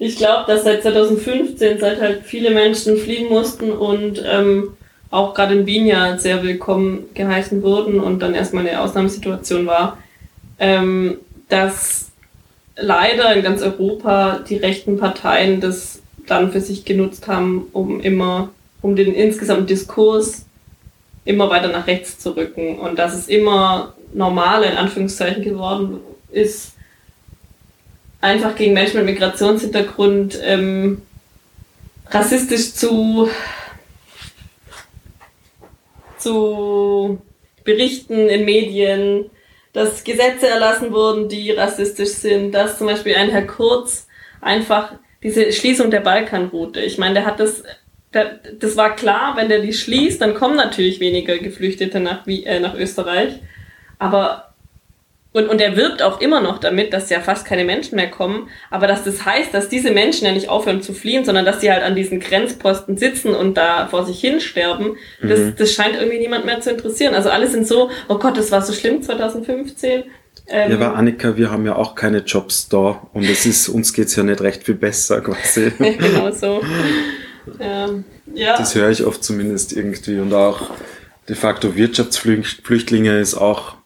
[0.00, 4.72] ich glaube, dass seit 2015, seit halt viele Menschen fliehen mussten und ähm,
[5.10, 9.98] auch gerade in Wien sehr willkommen geheißen wurden und dann erstmal eine Ausnahmesituation war,
[10.58, 11.18] ähm,
[11.50, 12.12] dass
[12.76, 18.48] leider in ganz Europa die rechten Parteien das dann für sich genutzt haben, um immer,
[18.80, 20.46] um den insgesamten Diskurs
[21.26, 22.78] immer weiter nach rechts zu rücken.
[22.78, 26.00] Und dass es immer normaler in Anführungszeichen geworden
[26.32, 26.72] ist,
[28.20, 31.02] einfach gegen Menschen mit Migrationshintergrund ähm,
[32.08, 33.28] rassistisch zu,
[36.18, 37.20] zu
[37.64, 39.30] berichten in Medien,
[39.72, 44.08] dass Gesetze erlassen wurden, die rassistisch sind, dass zum Beispiel ein Herr Kurz
[44.40, 47.62] einfach diese Schließung der Balkanroute, ich meine, der hat das,
[48.12, 52.58] der, das war klar, wenn der die schließt, dann kommen natürlich weniger Geflüchtete nach, äh,
[52.58, 53.34] nach Österreich,
[53.98, 54.49] aber
[55.32, 58.48] und, und er wirbt auch immer noch damit, dass ja fast keine Menschen mehr kommen,
[58.68, 61.70] aber dass das heißt, dass diese Menschen ja nicht aufhören zu fliehen, sondern dass sie
[61.70, 65.54] halt an diesen Grenzposten sitzen und da vor sich hin sterben, das, mhm.
[65.56, 67.14] das scheint irgendwie niemand mehr zu interessieren.
[67.14, 70.02] Also alle sind so, oh Gott, das war so schlimm 2015.
[70.48, 73.92] Ähm, ja, aber Annika, wir haben ja auch keine Jobs da und es ist, uns
[73.92, 75.70] geht's ja nicht recht viel besser quasi.
[75.78, 76.60] genau so.
[77.60, 78.56] Ähm, ja.
[78.56, 80.70] Das höre ich oft zumindest irgendwie und auch
[81.28, 83.79] de facto Wirtschaftsflüchtlinge ist auch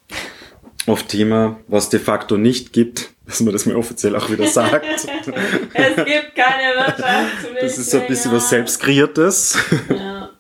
[0.86, 4.86] oft Thema, was de facto nicht gibt, dass man das mal offiziell auch wieder sagt.
[5.74, 7.62] es gibt keine Wirtschaftspflicht.
[7.62, 9.58] Das ist so ein bisschen was Selbstkreiertes.
[9.88, 10.30] Ja.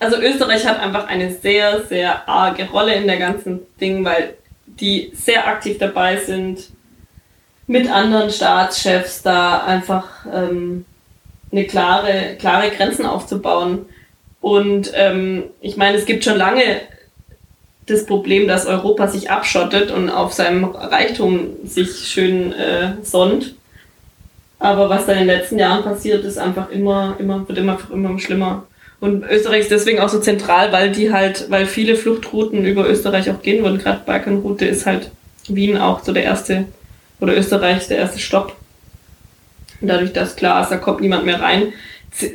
[0.00, 4.34] Also Österreich hat einfach eine sehr, sehr arge Rolle in der ganzen Ding, weil
[4.66, 6.70] die sehr aktiv dabei sind,
[7.66, 10.84] mit anderen Staatschefs da einfach ähm,
[11.50, 13.86] eine klare, klare Grenzen aufzubauen.
[14.40, 16.80] Und ähm, ich meine, es gibt schon lange
[17.90, 23.54] das Problem, dass Europa sich abschottet und auf seinem Reichtum sich schön äh, sonnt.
[24.58, 28.18] Aber was da in den letzten Jahren passiert, ist einfach immer, immer, wird immer, immer
[28.18, 28.66] schlimmer.
[29.00, 33.30] Und Österreich ist deswegen auch so zentral, weil die halt, weil viele Fluchtrouten über Österreich
[33.30, 33.78] auch gehen würden.
[33.78, 35.10] Gerade Balkanroute ist halt
[35.46, 36.64] Wien auch so der erste,
[37.20, 38.56] oder Österreich der erste Stopp.
[39.80, 41.72] Und dadurch, dass klar ist, da kommt niemand mehr rein,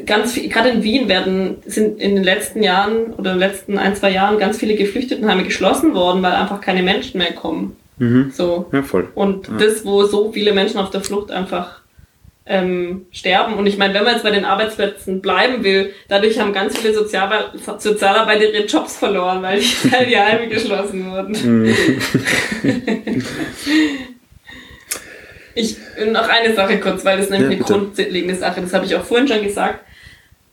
[0.06, 3.78] ganz viel, gerade in Wien werden, sind in den letzten Jahren oder in den letzten
[3.78, 7.76] ein, zwei Jahren ganz viele Geflüchtetenheime geschlossen worden, weil einfach keine Menschen mehr kommen.
[7.98, 8.32] Mhm.
[8.32, 8.68] So.
[8.72, 9.10] Ja, voll.
[9.16, 9.54] Und ja.
[9.58, 11.82] das, wo so viele Menschen auf der Flucht einfach
[12.46, 13.56] ähm, sterben.
[13.56, 16.94] Und ich meine, wenn man jetzt bei den Arbeitsplätzen bleiben will, dadurch haben ganz viele
[16.94, 21.64] Sozialbe Sozialarbeiter ihre Jobs verloren, weil die, weil die Heime geschlossen wurden.
[21.64, 21.76] Mhm.
[25.98, 28.96] Ich, noch eine Sache kurz, weil das nämlich ja, eine grundlegende Sache, das habe ich
[28.96, 29.80] auch vorhin schon gesagt.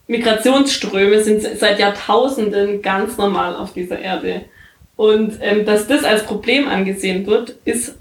[0.06, 4.42] Migrationsströme sind seit Jahrtausenden ganz normal auf dieser Erde.
[4.96, 7.94] Und ähm, dass das als Problem angesehen wird, ist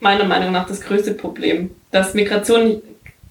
[0.00, 1.70] meiner Meinung nach das größte Problem.
[1.90, 2.80] Dass Migration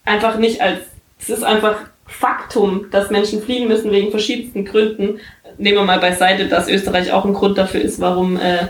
[0.04, 0.80] einfach nicht als,
[1.20, 5.20] es ist einfach Faktum, dass Menschen fliehen müssen wegen verschiedensten Gründen.
[5.58, 8.68] Nehmen wir mal beiseite, dass Österreich auch ein Grund dafür ist, warum äh,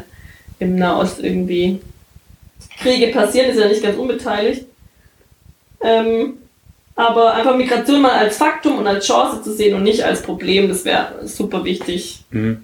[0.59, 1.81] im Nahost irgendwie
[2.79, 4.65] Kriege passieren, ist ja nicht ganz unbeteiligt.
[5.81, 6.37] Ähm,
[6.95, 10.69] aber einfach Migration mal als Faktum und als Chance zu sehen und nicht als Problem,
[10.69, 12.63] das wäre super wichtig, mhm.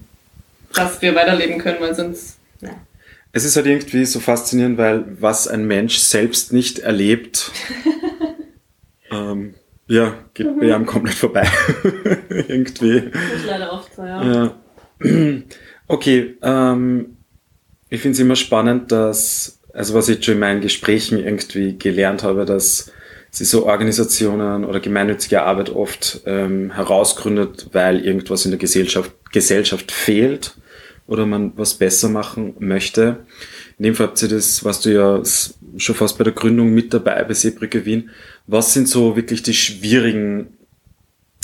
[0.74, 2.38] dass wir weiterleben können, weil sonst.
[2.62, 2.70] Ja.
[3.34, 7.52] Es ist halt irgendwie so faszinierend, weil was ein Mensch selbst nicht erlebt,
[9.12, 9.54] ähm,
[9.88, 10.60] ja, geht mhm.
[10.60, 11.46] bei einem komplett vorbei.
[12.30, 13.12] irgendwie.
[13.12, 14.34] Das ist leider oft so, ja.
[14.34, 14.56] ja.
[15.88, 17.18] Okay, ähm,
[17.90, 22.24] ich finde es immer spannend, dass also was ich schon in meinen Gesprächen irgendwie gelernt
[22.24, 22.92] habe, dass
[23.30, 29.92] sie so Organisationen oder gemeinnützige Arbeit oft ähm, herausgründet, weil irgendwas in der Gesellschaft, Gesellschaft
[29.92, 30.56] fehlt
[31.08, 33.26] oder man was besser machen möchte.
[33.78, 35.22] In dem Fall habt ihr das, was du ja
[35.78, 38.10] schon fast bei der Gründung mit dabei bei Seebrücke Wien.
[38.48, 40.58] Was sind so wirklich die schwierigen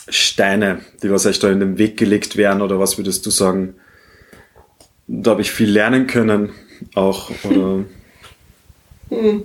[0.09, 3.75] Steine, die was euch da in den Weg gelegt werden oder was würdest du sagen,
[5.07, 6.49] da habe ich viel lernen können,
[6.93, 7.31] auch.
[7.43, 7.85] Oder
[9.09, 9.43] hm.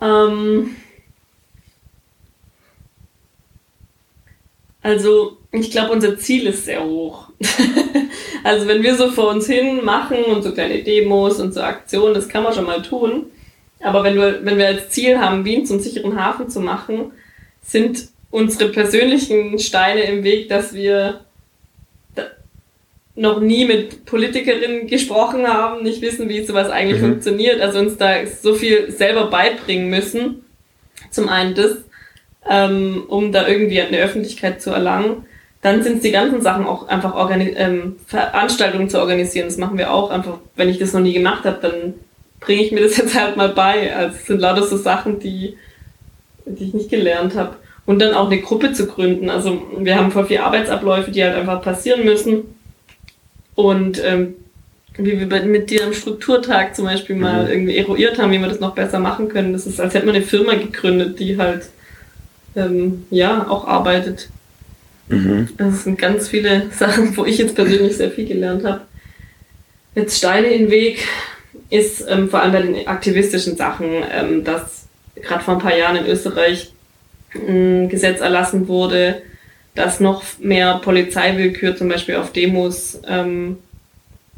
[0.00, 0.76] Ähm,
[4.82, 7.28] also, ich glaube, unser Ziel ist sehr hoch.
[8.44, 12.14] also, wenn wir so vor uns hin machen und so kleine Demos und so Aktionen,
[12.14, 13.26] das kann man schon mal tun.
[13.80, 17.12] Aber wenn wir, wenn wir als Ziel haben, Wien zum sicheren Hafen zu machen,
[17.62, 21.20] sind unsere persönlichen Steine im Weg, dass wir
[23.16, 27.10] noch nie mit Politikerinnen gesprochen haben, nicht wissen, wie sowas eigentlich mhm.
[27.10, 30.44] funktioniert, also uns da so viel selber beibringen müssen.
[31.10, 31.76] Zum einen das,
[32.48, 35.26] ähm, um da irgendwie eine Öffentlichkeit zu erlangen.
[35.62, 39.46] Dann sind es die ganzen Sachen auch einfach Organi ähm, Veranstaltungen zu organisieren.
[39.46, 40.38] Das machen wir auch einfach.
[40.56, 41.94] Wenn ich das noch nie gemacht habe, dann
[42.40, 43.94] bringe ich mir das jetzt halt mal bei.
[43.94, 45.56] Also es sind lauter so Sachen, die,
[46.44, 47.56] die ich nicht gelernt habe.
[47.86, 49.30] Und dann auch eine Gruppe zu gründen.
[49.30, 52.54] Also wir haben voll viele Arbeitsabläufe, die halt einfach passieren müssen
[53.54, 54.34] und ähm,
[54.96, 57.50] wie wir mit dir am Strukturtag zum Beispiel mal mhm.
[57.50, 59.52] irgendwie eruiert haben, wie wir das noch besser machen können.
[59.52, 61.64] Das ist, als hätte man eine Firma gegründet, die halt
[62.54, 64.28] ähm, ja auch arbeitet.
[65.08, 65.48] Mhm.
[65.56, 68.82] Das sind ganz viele Sachen, wo ich jetzt persönlich sehr viel gelernt habe.
[69.94, 71.06] Jetzt Steine in den Weg
[71.70, 74.86] ist ähm, vor allem bei den aktivistischen Sachen, ähm, dass
[75.16, 76.72] gerade vor ein paar Jahren in Österreich
[77.34, 79.22] ein Gesetz erlassen wurde,
[79.74, 83.58] dass noch mehr Polizeiwillkür zum Beispiel auf Demos ähm,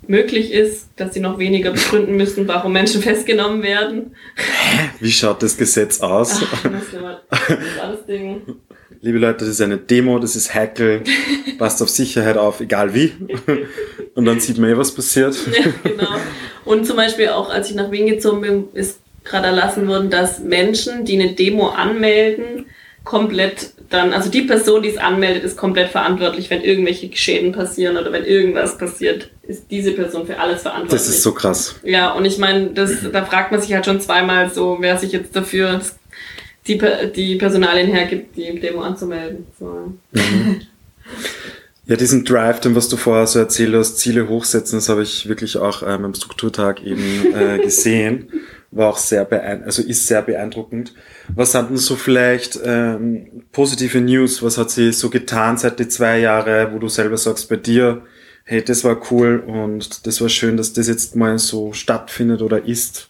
[0.09, 4.15] möglich ist, dass sie noch weniger begründen müssen, warum Menschen festgenommen werden.
[4.37, 4.91] Hä?
[5.01, 6.41] Wie schaut das Gesetz aus?
[6.43, 6.83] Ach, das
[7.31, 8.43] das Ding.
[9.03, 11.03] Liebe Leute, das ist eine Demo, das ist Hackel,
[11.59, 13.13] passt auf Sicherheit auf, egal wie.
[14.15, 15.37] Und dann sieht man eh, was passiert.
[15.47, 16.17] Ja, genau.
[16.65, 20.41] Und zum Beispiel auch, als ich nach Wien gezogen bin, ist gerade erlassen worden, dass
[20.41, 22.67] Menschen, die eine Demo anmelden,
[23.07, 27.97] komplett dann, also die Person, die es anmeldet, ist komplett verantwortlich, wenn irgendwelche Schäden passieren
[27.97, 31.01] oder wenn irgendwas passiert, ist diese Person für alles verantwortlich.
[31.01, 31.77] Das ist so krass.
[31.85, 35.13] Ja, und ich meine, das, da fragt man sich halt schon zweimal so, wer sich
[35.13, 35.81] jetzt dafür
[36.67, 36.81] die,
[37.15, 39.47] die Personalien hergibt, die Demo anzumelden.
[39.59, 39.93] So.
[40.13, 40.63] Mhm.
[41.89, 45.29] Ja, diesen Drive, den was du vorher so erzählt hast, Ziele hochsetzen, das habe ich
[45.29, 48.29] wirklich auch ähm, am Strukturtag eben äh, gesehen
[48.71, 50.95] war auch sehr beeindruckend, also ist sehr beeindruckend.
[51.29, 54.43] Was sind denn so vielleicht ähm, positive News?
[54.43, 58.03] Was hat sie so getan seit die zwei Jahre, wo du selber sagst bei dir,
[58.45, 62.65] hey, das war cool und das war schön, dass das jetzt mal so stattfindet oder
[62.65, 63.09] ist?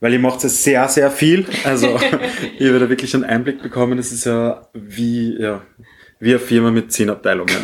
[0.00, 1.46] Weil ihr macht es sehr, sehr viel.
[1.64, 1.98] Also
[2.58, 3.96] ihr werdet wirklich einen Einblick bekommen.
[3.96, 5.62] Das ist ja wie, ja,
[6.20, 7.54] wie eine Firma mit zehn Abteilungen.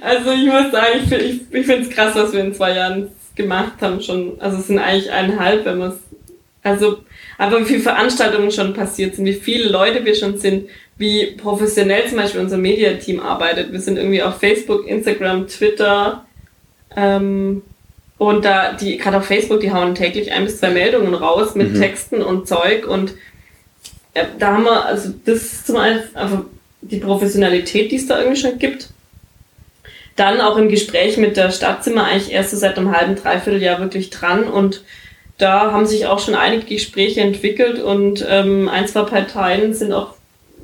[0.00, 3.08] also ich muss sagen, ich, ich, ich finde es krass, was wir in zwei Jahren
[3.34, 5.98] gemacht haben schon, also es sind eigentlich eineinhalb, wenn man es,
[6.62, 6.98] also
[7.38, 12.06] aber wie viele Veranstaltungen schon passiert sind, wie viele Leute wir schon sind, wie professionell
[12.08, 13.72] zum Beispiel unser Mediateam arbeitet.
[13.72, 16.24] Wir sind irgendwie auf Facebook, Instagram, Twitter
[16.94, 17.62] ähm,
[18.18, 21.72] und da die gerade auf Facebook, die hauen täglich ein bis zwei Meldungen raus mit
[21.72, 21.80] mhm.
[21.80, 23.14] Texten und Zeug und
[24.14, 26.44] äh, da haben wir also das ist zum einen einfach
[26.82, 28.91] die Professionalität, die es da irgendwie schon gibt
[30.16, 33.16] dann auch im Gespräch mit der Stadt sind wir eigentlich erst so seit einem halben,
[33.16, 34.82] dreiviertel Jahr wirklich dran und
[35.38, 40.14] da haben sich auch schon einige Gespräche entwickelt und ähm, ein, zwei Parteien sind auch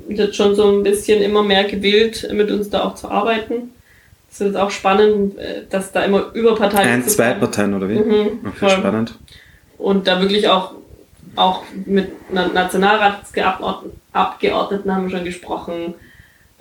[0.07, 3.71] jetzt schon so ein bisschen immer mehr gewillt, mit uns da auch zu arbeiten.
[4.31, 6.87] Es ist auch spannend, äh, dass da immer über Parteien.
[6.87, 7.99] Ein, zwei Parteien oder wie?
[7.99, 8.69] Mhm, okay, voll.
[8.69, 9.15] spannend.
[9.77, 10.75] Und da wirklich auch,
[11.35, 15.95] auch mit Nationalratsabgeordneten haben wir schon gesprochen.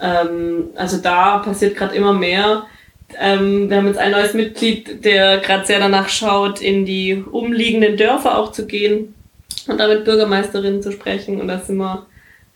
[0.00, 2.66] Ähm, also da passiert gerade immer mehr.
[3.18, 7.96] Ähm, wir haben jetzt ein neues Mitglied, der gerade sehr danach schaut, in die umliegenden
[7.96, 9.14] Dörfer auch zu gehen
[9.66, 11.40] und da mit Bürgermeisterinnen zu sprechen.
[11.40, 12.06] Und da sind wir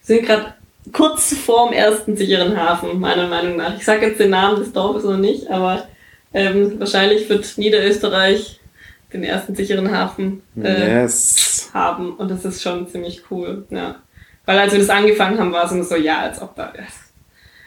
[0.02, 0.54] sind gerade
[0.92, 3.76] kurz vorm ersten sicheren Hafen, meiner Meinung nach.
[3.76, 5.86] Ich sage jetzt den Namen des Dorfes noch nicht, aber
[6.34, 8.58] ähm, wahrscheinlich wird Niederösterreich
[9.12, 11.70] den ersten sicheren Hafen äh, yes.
[11.72, 12.14] haben.
[12.14, 13.66] Und das ist schon ziemlich cool.
[13.70, 13.96] Ja.
[14.44, 16.72] Weil als wir das angefangen haben, war es immer so, ja, als ob da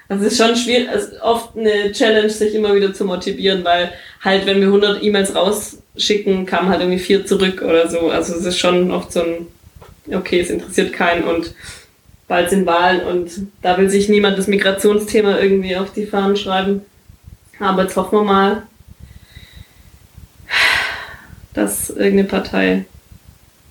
[0.08, 3.64] also es ist schon schwierig, es ist oft eine Challenge, sich immer wieder zu motivieren,
[3.64, 3.92] weil
[4.22, 8.10] halt, wenn wir 100 E-Mails rausschicken, kamen halt irgendwie vier zurück oder so.
[8.10, 9.48] Also es ist schon oft so ein,
[10.16, 11.54] okay, es interessiert keinen und
[12.28, 13.32] bald sind Wahlen und
[13.62, 16.82] da will sich niemand das Migrationsthema irgendwie auf die Fahnen schreiben.
[17.60, 18.64] Aber jetzt hoffen wir mal,
[21.54, 22.86] dass irgendeine Partei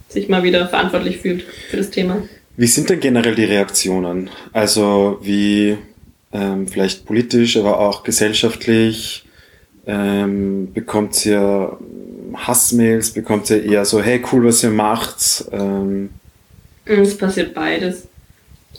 [0.08, 2.22] sich mal wieder verantwortlich fühlt für das Thema.
[2.56, 4.30] Wie sind denn generell die Reaktionen?
[4.52, 5.76] Also wie
[6.34, 9.24] ähm, vielleicht politisch, aber auch gesellschaftlich,
[9.86, 11.78] ähm, bekommt ihr
[12.34, 15.46] Hassmails, bekommt ihr eher so, hey, cool, was ihr macht.
[15.52, 16.10] Ähm.
[16.84, 18.08] Es passiert beides.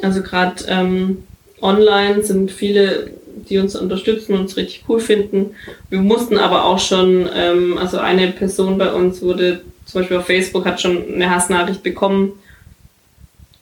[0.03, 1.23] Also gerade ähm,
[1.61, 3.11] online sind viele
[3.49, 5.51] die uns unterstützen und uns richtig cool finden.
[5.89, 10.25] Wir mussten aber auch schon, ähm, also eine Person bei uns wurde zum Beispiel auf
[10.25, 12.33] Facebook hat schon eine Hassnachricht bekommen,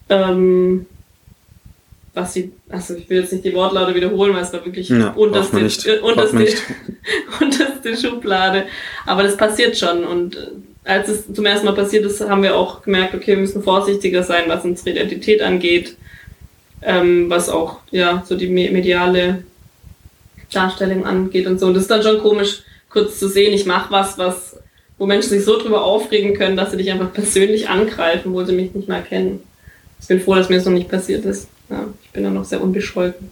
[0.09, 0.85] ähm,
[2.13, 5.09] was sie, also ich will jetzt nicht die Wortlaute wiederholen, weil es war wirklich Ja,
[5.11, 5.57] unterste,
[5.87, 6.37] äh, unterste,
[7.41, 8.65] unterste Schublade.
[9.05, 10.39] Aber das passiert schon und äh,
[10.85, 14.21] als es zum ersten Mal passiert ist, haben wir auch gemerkt, okay, wir müssen vorsichtiger
[14.23, 15.95] sein, was unsere Identität angeht,
[16.81, 19.43] ähm, was auch ja so die me- mediale
[20.51, 21.67] Darstellung angeht und so.
[21.67, 24.57] Und das ist dann schon komisch, kurz zu sehen, ich mache was, was
[24.99, 28.53] wo Menschen sich so drüber aufregen können, dass sie dich einfach persönlich angreifen, wo sie
[28.53, 29.41] mich nicht mal kennen.
[29.99, 31.47] Ich bin froh, dass mir das noch nicht passiert ist.
[31.73, 33.31] Ja, ich bin da noch sehr unbescholten.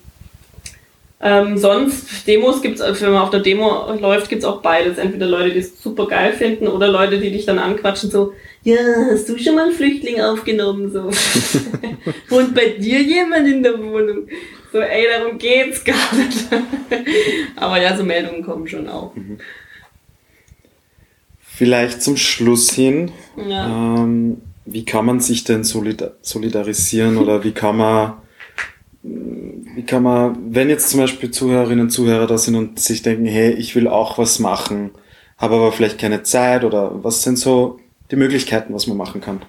[1.23, 4.97] Ähm, sonst, Demos gibt's, äh, wenn man auf der Demo läuft, gibt's auch beides.
[4.97, 8.33] Entweder Leute, die es super geil finden oder Leute, die dich dann anquatschen, so,
[8.63, 8.75] ja,
[9.11, 10.91] hast du schon mal einen Flüchtling aufgenommen?
[10.91, 11.11] So.
[12.29, 14.27] Wohnt bei dir jemand in der Wohnung?
[14.73, 16.47] So, ey, darum geht's gar nicht.
[17.55, 19.11] Aber ja, so Meldungen kommen schon auch.
[21.41, 23.11] Vielleicht zum Schluss hin,
[23.47, 23.67] Ja.
[23.67, 28.13] ähm, wie kann man sich denn solida solidarisieren oder wie kann man,
[29.03, 33.25] wie kann man, wenn jetzt zum Beispiel Zuhörerinnen und Zuhörer da sind und sich denken,
[33.25, 34.91] hey, ich will auch was machen,
[35.37, 37.79] habe aber vielleicht keine Zeit oder was sind so
[38.11, 39.41] die Möglichkeiten, was man machen kann?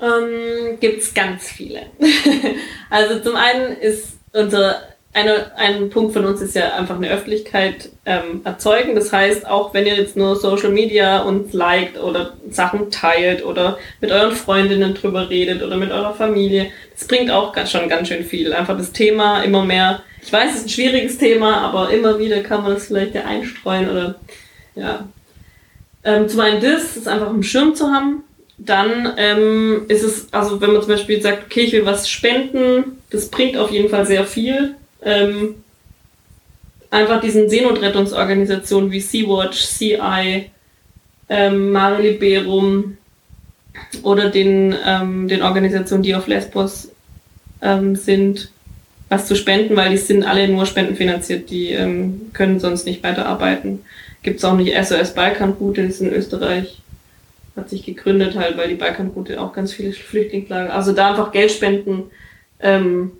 [0.00, 1.86] Ähm, gibt's ganz viele.
[2.90, 7.90] also zum einen ist unser eine, ein Punkt von uns ist ja einfach eine Öffentlichkeit
[8.04, 8.96] ähm, erzeugen.
[8.96, 13.78] Das heißt, auch wenn ihr jetzt nur Social Media uns liked oder Sachen teilt oder
[14.00, 18.24] mit euren Freundinnen drüber redet oder mit eurer Familie, das bringt auch schon ganz schön
[18.24, 18.52] viel.
[18.52, 20.02] Einfach das Thema immer mehr.
[20.20, 23.24] Ich weiß, es ist ein schwieriges Thema, aber immer wieder kann man das vielleicht ja
[23.24, 24.16] einstreuen oder
[24.74, 25.08] ja.
[26.02, 28.24] Ähm, zum einen das, ist einfach im Schirm zu haben.
[28.58, 32.98] Dann ähm, ist es, also wenn man zum Beispiel sagt, okay, ich will was spenden,
[33.10, 34.74] das bringt auf jeden Fall sehr viel.
[35.04, 35.56] Ähm,
[36.90, 40.50] einfach diesen Seenotrettungsorganisationen wie Sea-Watch, CI,
[41.28, 42.96] ähm, Mare Liberum
[44.02, 46.92] oder den, ähm, den Organisationen, die auf Lesbos
[47.60, 48.50] ähm, sind,
[49.08, 53.80] was zu spenden, weil die sind alle nur spendenfinanziert, die ähm, können sonst nicht weiterarbeiten.
[54.22, 56.80] Gibt es auch nicht SOS Balkanroute, das ist in Österreich,
[57.56, 61.50] hat sich gegründet halt, weil die Balkanroute auch ganz viele Flüchtlingslager, also da einfach Geld
[61.50, 62.04] spenden,
[62.60, 63.12] ähm,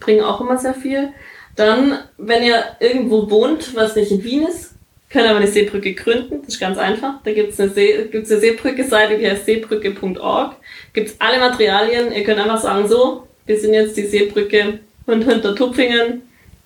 [0.00, 1.10] bringen auch immer sehr viel.
[1.56, 4.74] Dann, wenn ihr irgendwo wohnt, was nicht in Wien ist,
[5.10, 6.40] könnt ihr aber eine Seebrücke gründen.
[6.42, 7.22] Das ist ganz einfach.
[7.22, 10.56] Da gibt's eine, See, gibt's eine Seebrücke-Seite, die heißt seebrücke.org.
[10.92, 12.12] Gibt's alle Materialien.
[12.12, 16.22] Ihr könnt einfach sagen, so, wir sind jetzt die Seebrücke und hinter Tupfingen.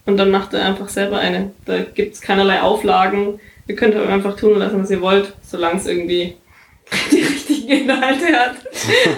[0.06, 1.50] Und dann macht ihr einfach selber eine.
[1.66, 3.38] Da gibt's keinerlei Auflagen.
[3.66, 6.36] Ihr könnt aber einfach tun lassen, was ihr wollt, solange es irgendwie
[7.12, 8.56] die richtigen Inhalte hat.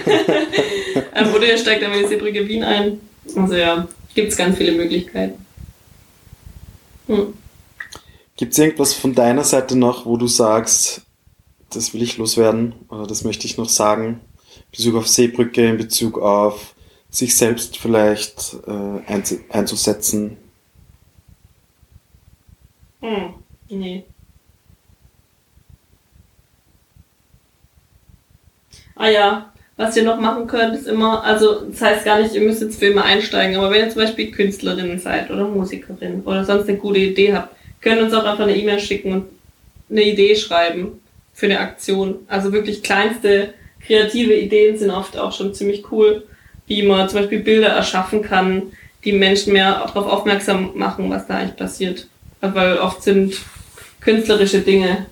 [1.14, 3.00] ähm, oder ihr steigt dann in die Seebrücke Wien ein.
[3.36, 5.44] Also ja, gibt's ganz viele Möglichkeiten.
[7.06, 7.34] Hm.
[8.36, 11.02] Gibt es irgendwas von deiner Seite noch, wo du sagst,
[11.70, 14.20] das will ich loswerden oder das möchte ich noch sagen?
[14.56, 16.74] In Bezug auf Seebrücke, in Bezug auf
[17.10, 20.36] sich selbst vielleicht äh, einzu einzusetzen?
[23.00, 23.34] Hm.
[23.68, 24.04] Nee.
[28.94, 32.42] Ah ja, was ihr noch machen könnt, ist immer, also das heißt gar nicht, ihr
[32.42, 36.44] müsst jetzt für immer einsteigen, aber wenn ihr zum Beispiel Künstlerin seid oder Musikerin oder
[36.44, 39.24] sonst eine gute Idee habt, könnt ihr uns auch einfach eine E-Mail schicken und
[39.90, 41.00] eine Idee schreiben
[41.32, 42.16] für eine Aktion.
[42.28, 46.24] Also wirklich kleinste kreative Ideen sind oft auch schon ziemlich cool,
[46.66, 48.64] wie man zum Beispiel Bilder erschaffen kann,
[49.06, 52.06] die Menschen mehr darauf aufmerksam machen, was da eigentlich passiert.
[52.42, 53.34] Weil oft sind
[54.00, 55.06] künstlerische Dinge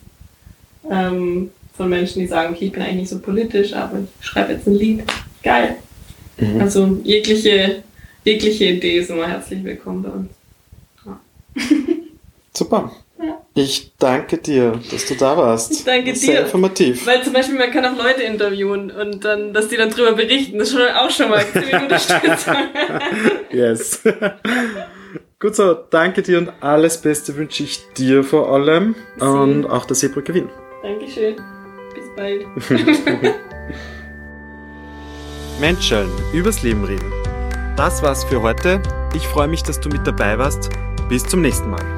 [0.90, 4.52] ähm, von Menschen, die sagen, okay, ich bin eigentlich nicht so politisch, aber ich schreibe
[4.52, 5.04] jetzt ein Lied.
[5.42, 5.76] Geil.
[6.36, 6.60] Mhm.
[6.60, 7.82] Also jegliche,
[8.24, 10.28] jegliche Idee ist immer herzlich willkommen bei uns.
[12.52, 12.92] Super.
[13.22, 13.40] Ja.
[13.54, 15.72] Ich danke dir, dass du da warst.
[15.72, 16.46] Ich danke Sehr dir.
[16.46, 17.06] informativ.
[17.06, 20.58] Weil zum Beispiel, man kann auch Leute interviewen und dann, dass die dann drüber berichten,
[20.58, 22.54] das ist schon auch schon mal ziemlich Unterstützung.
[23.50, 24.02] Yes.
[25.40, 29.96] Gut so, danke dir und alles Beste wünsche ich dir vor allem und auch der
[29.96, 30.48] Seebrücke Wien.
[30.82, 31.36] Dankeschön.
[32.18, 32.46] Bald.
[35.60, 37.12] Menschen, übers Leben reden.
[37.76, 38.82] Das war's für heute.
[39.14, 40.70] Ich freue mich, dass du mit dabei warst.
[41.08, 41.97] Bis zum nächsten Mal.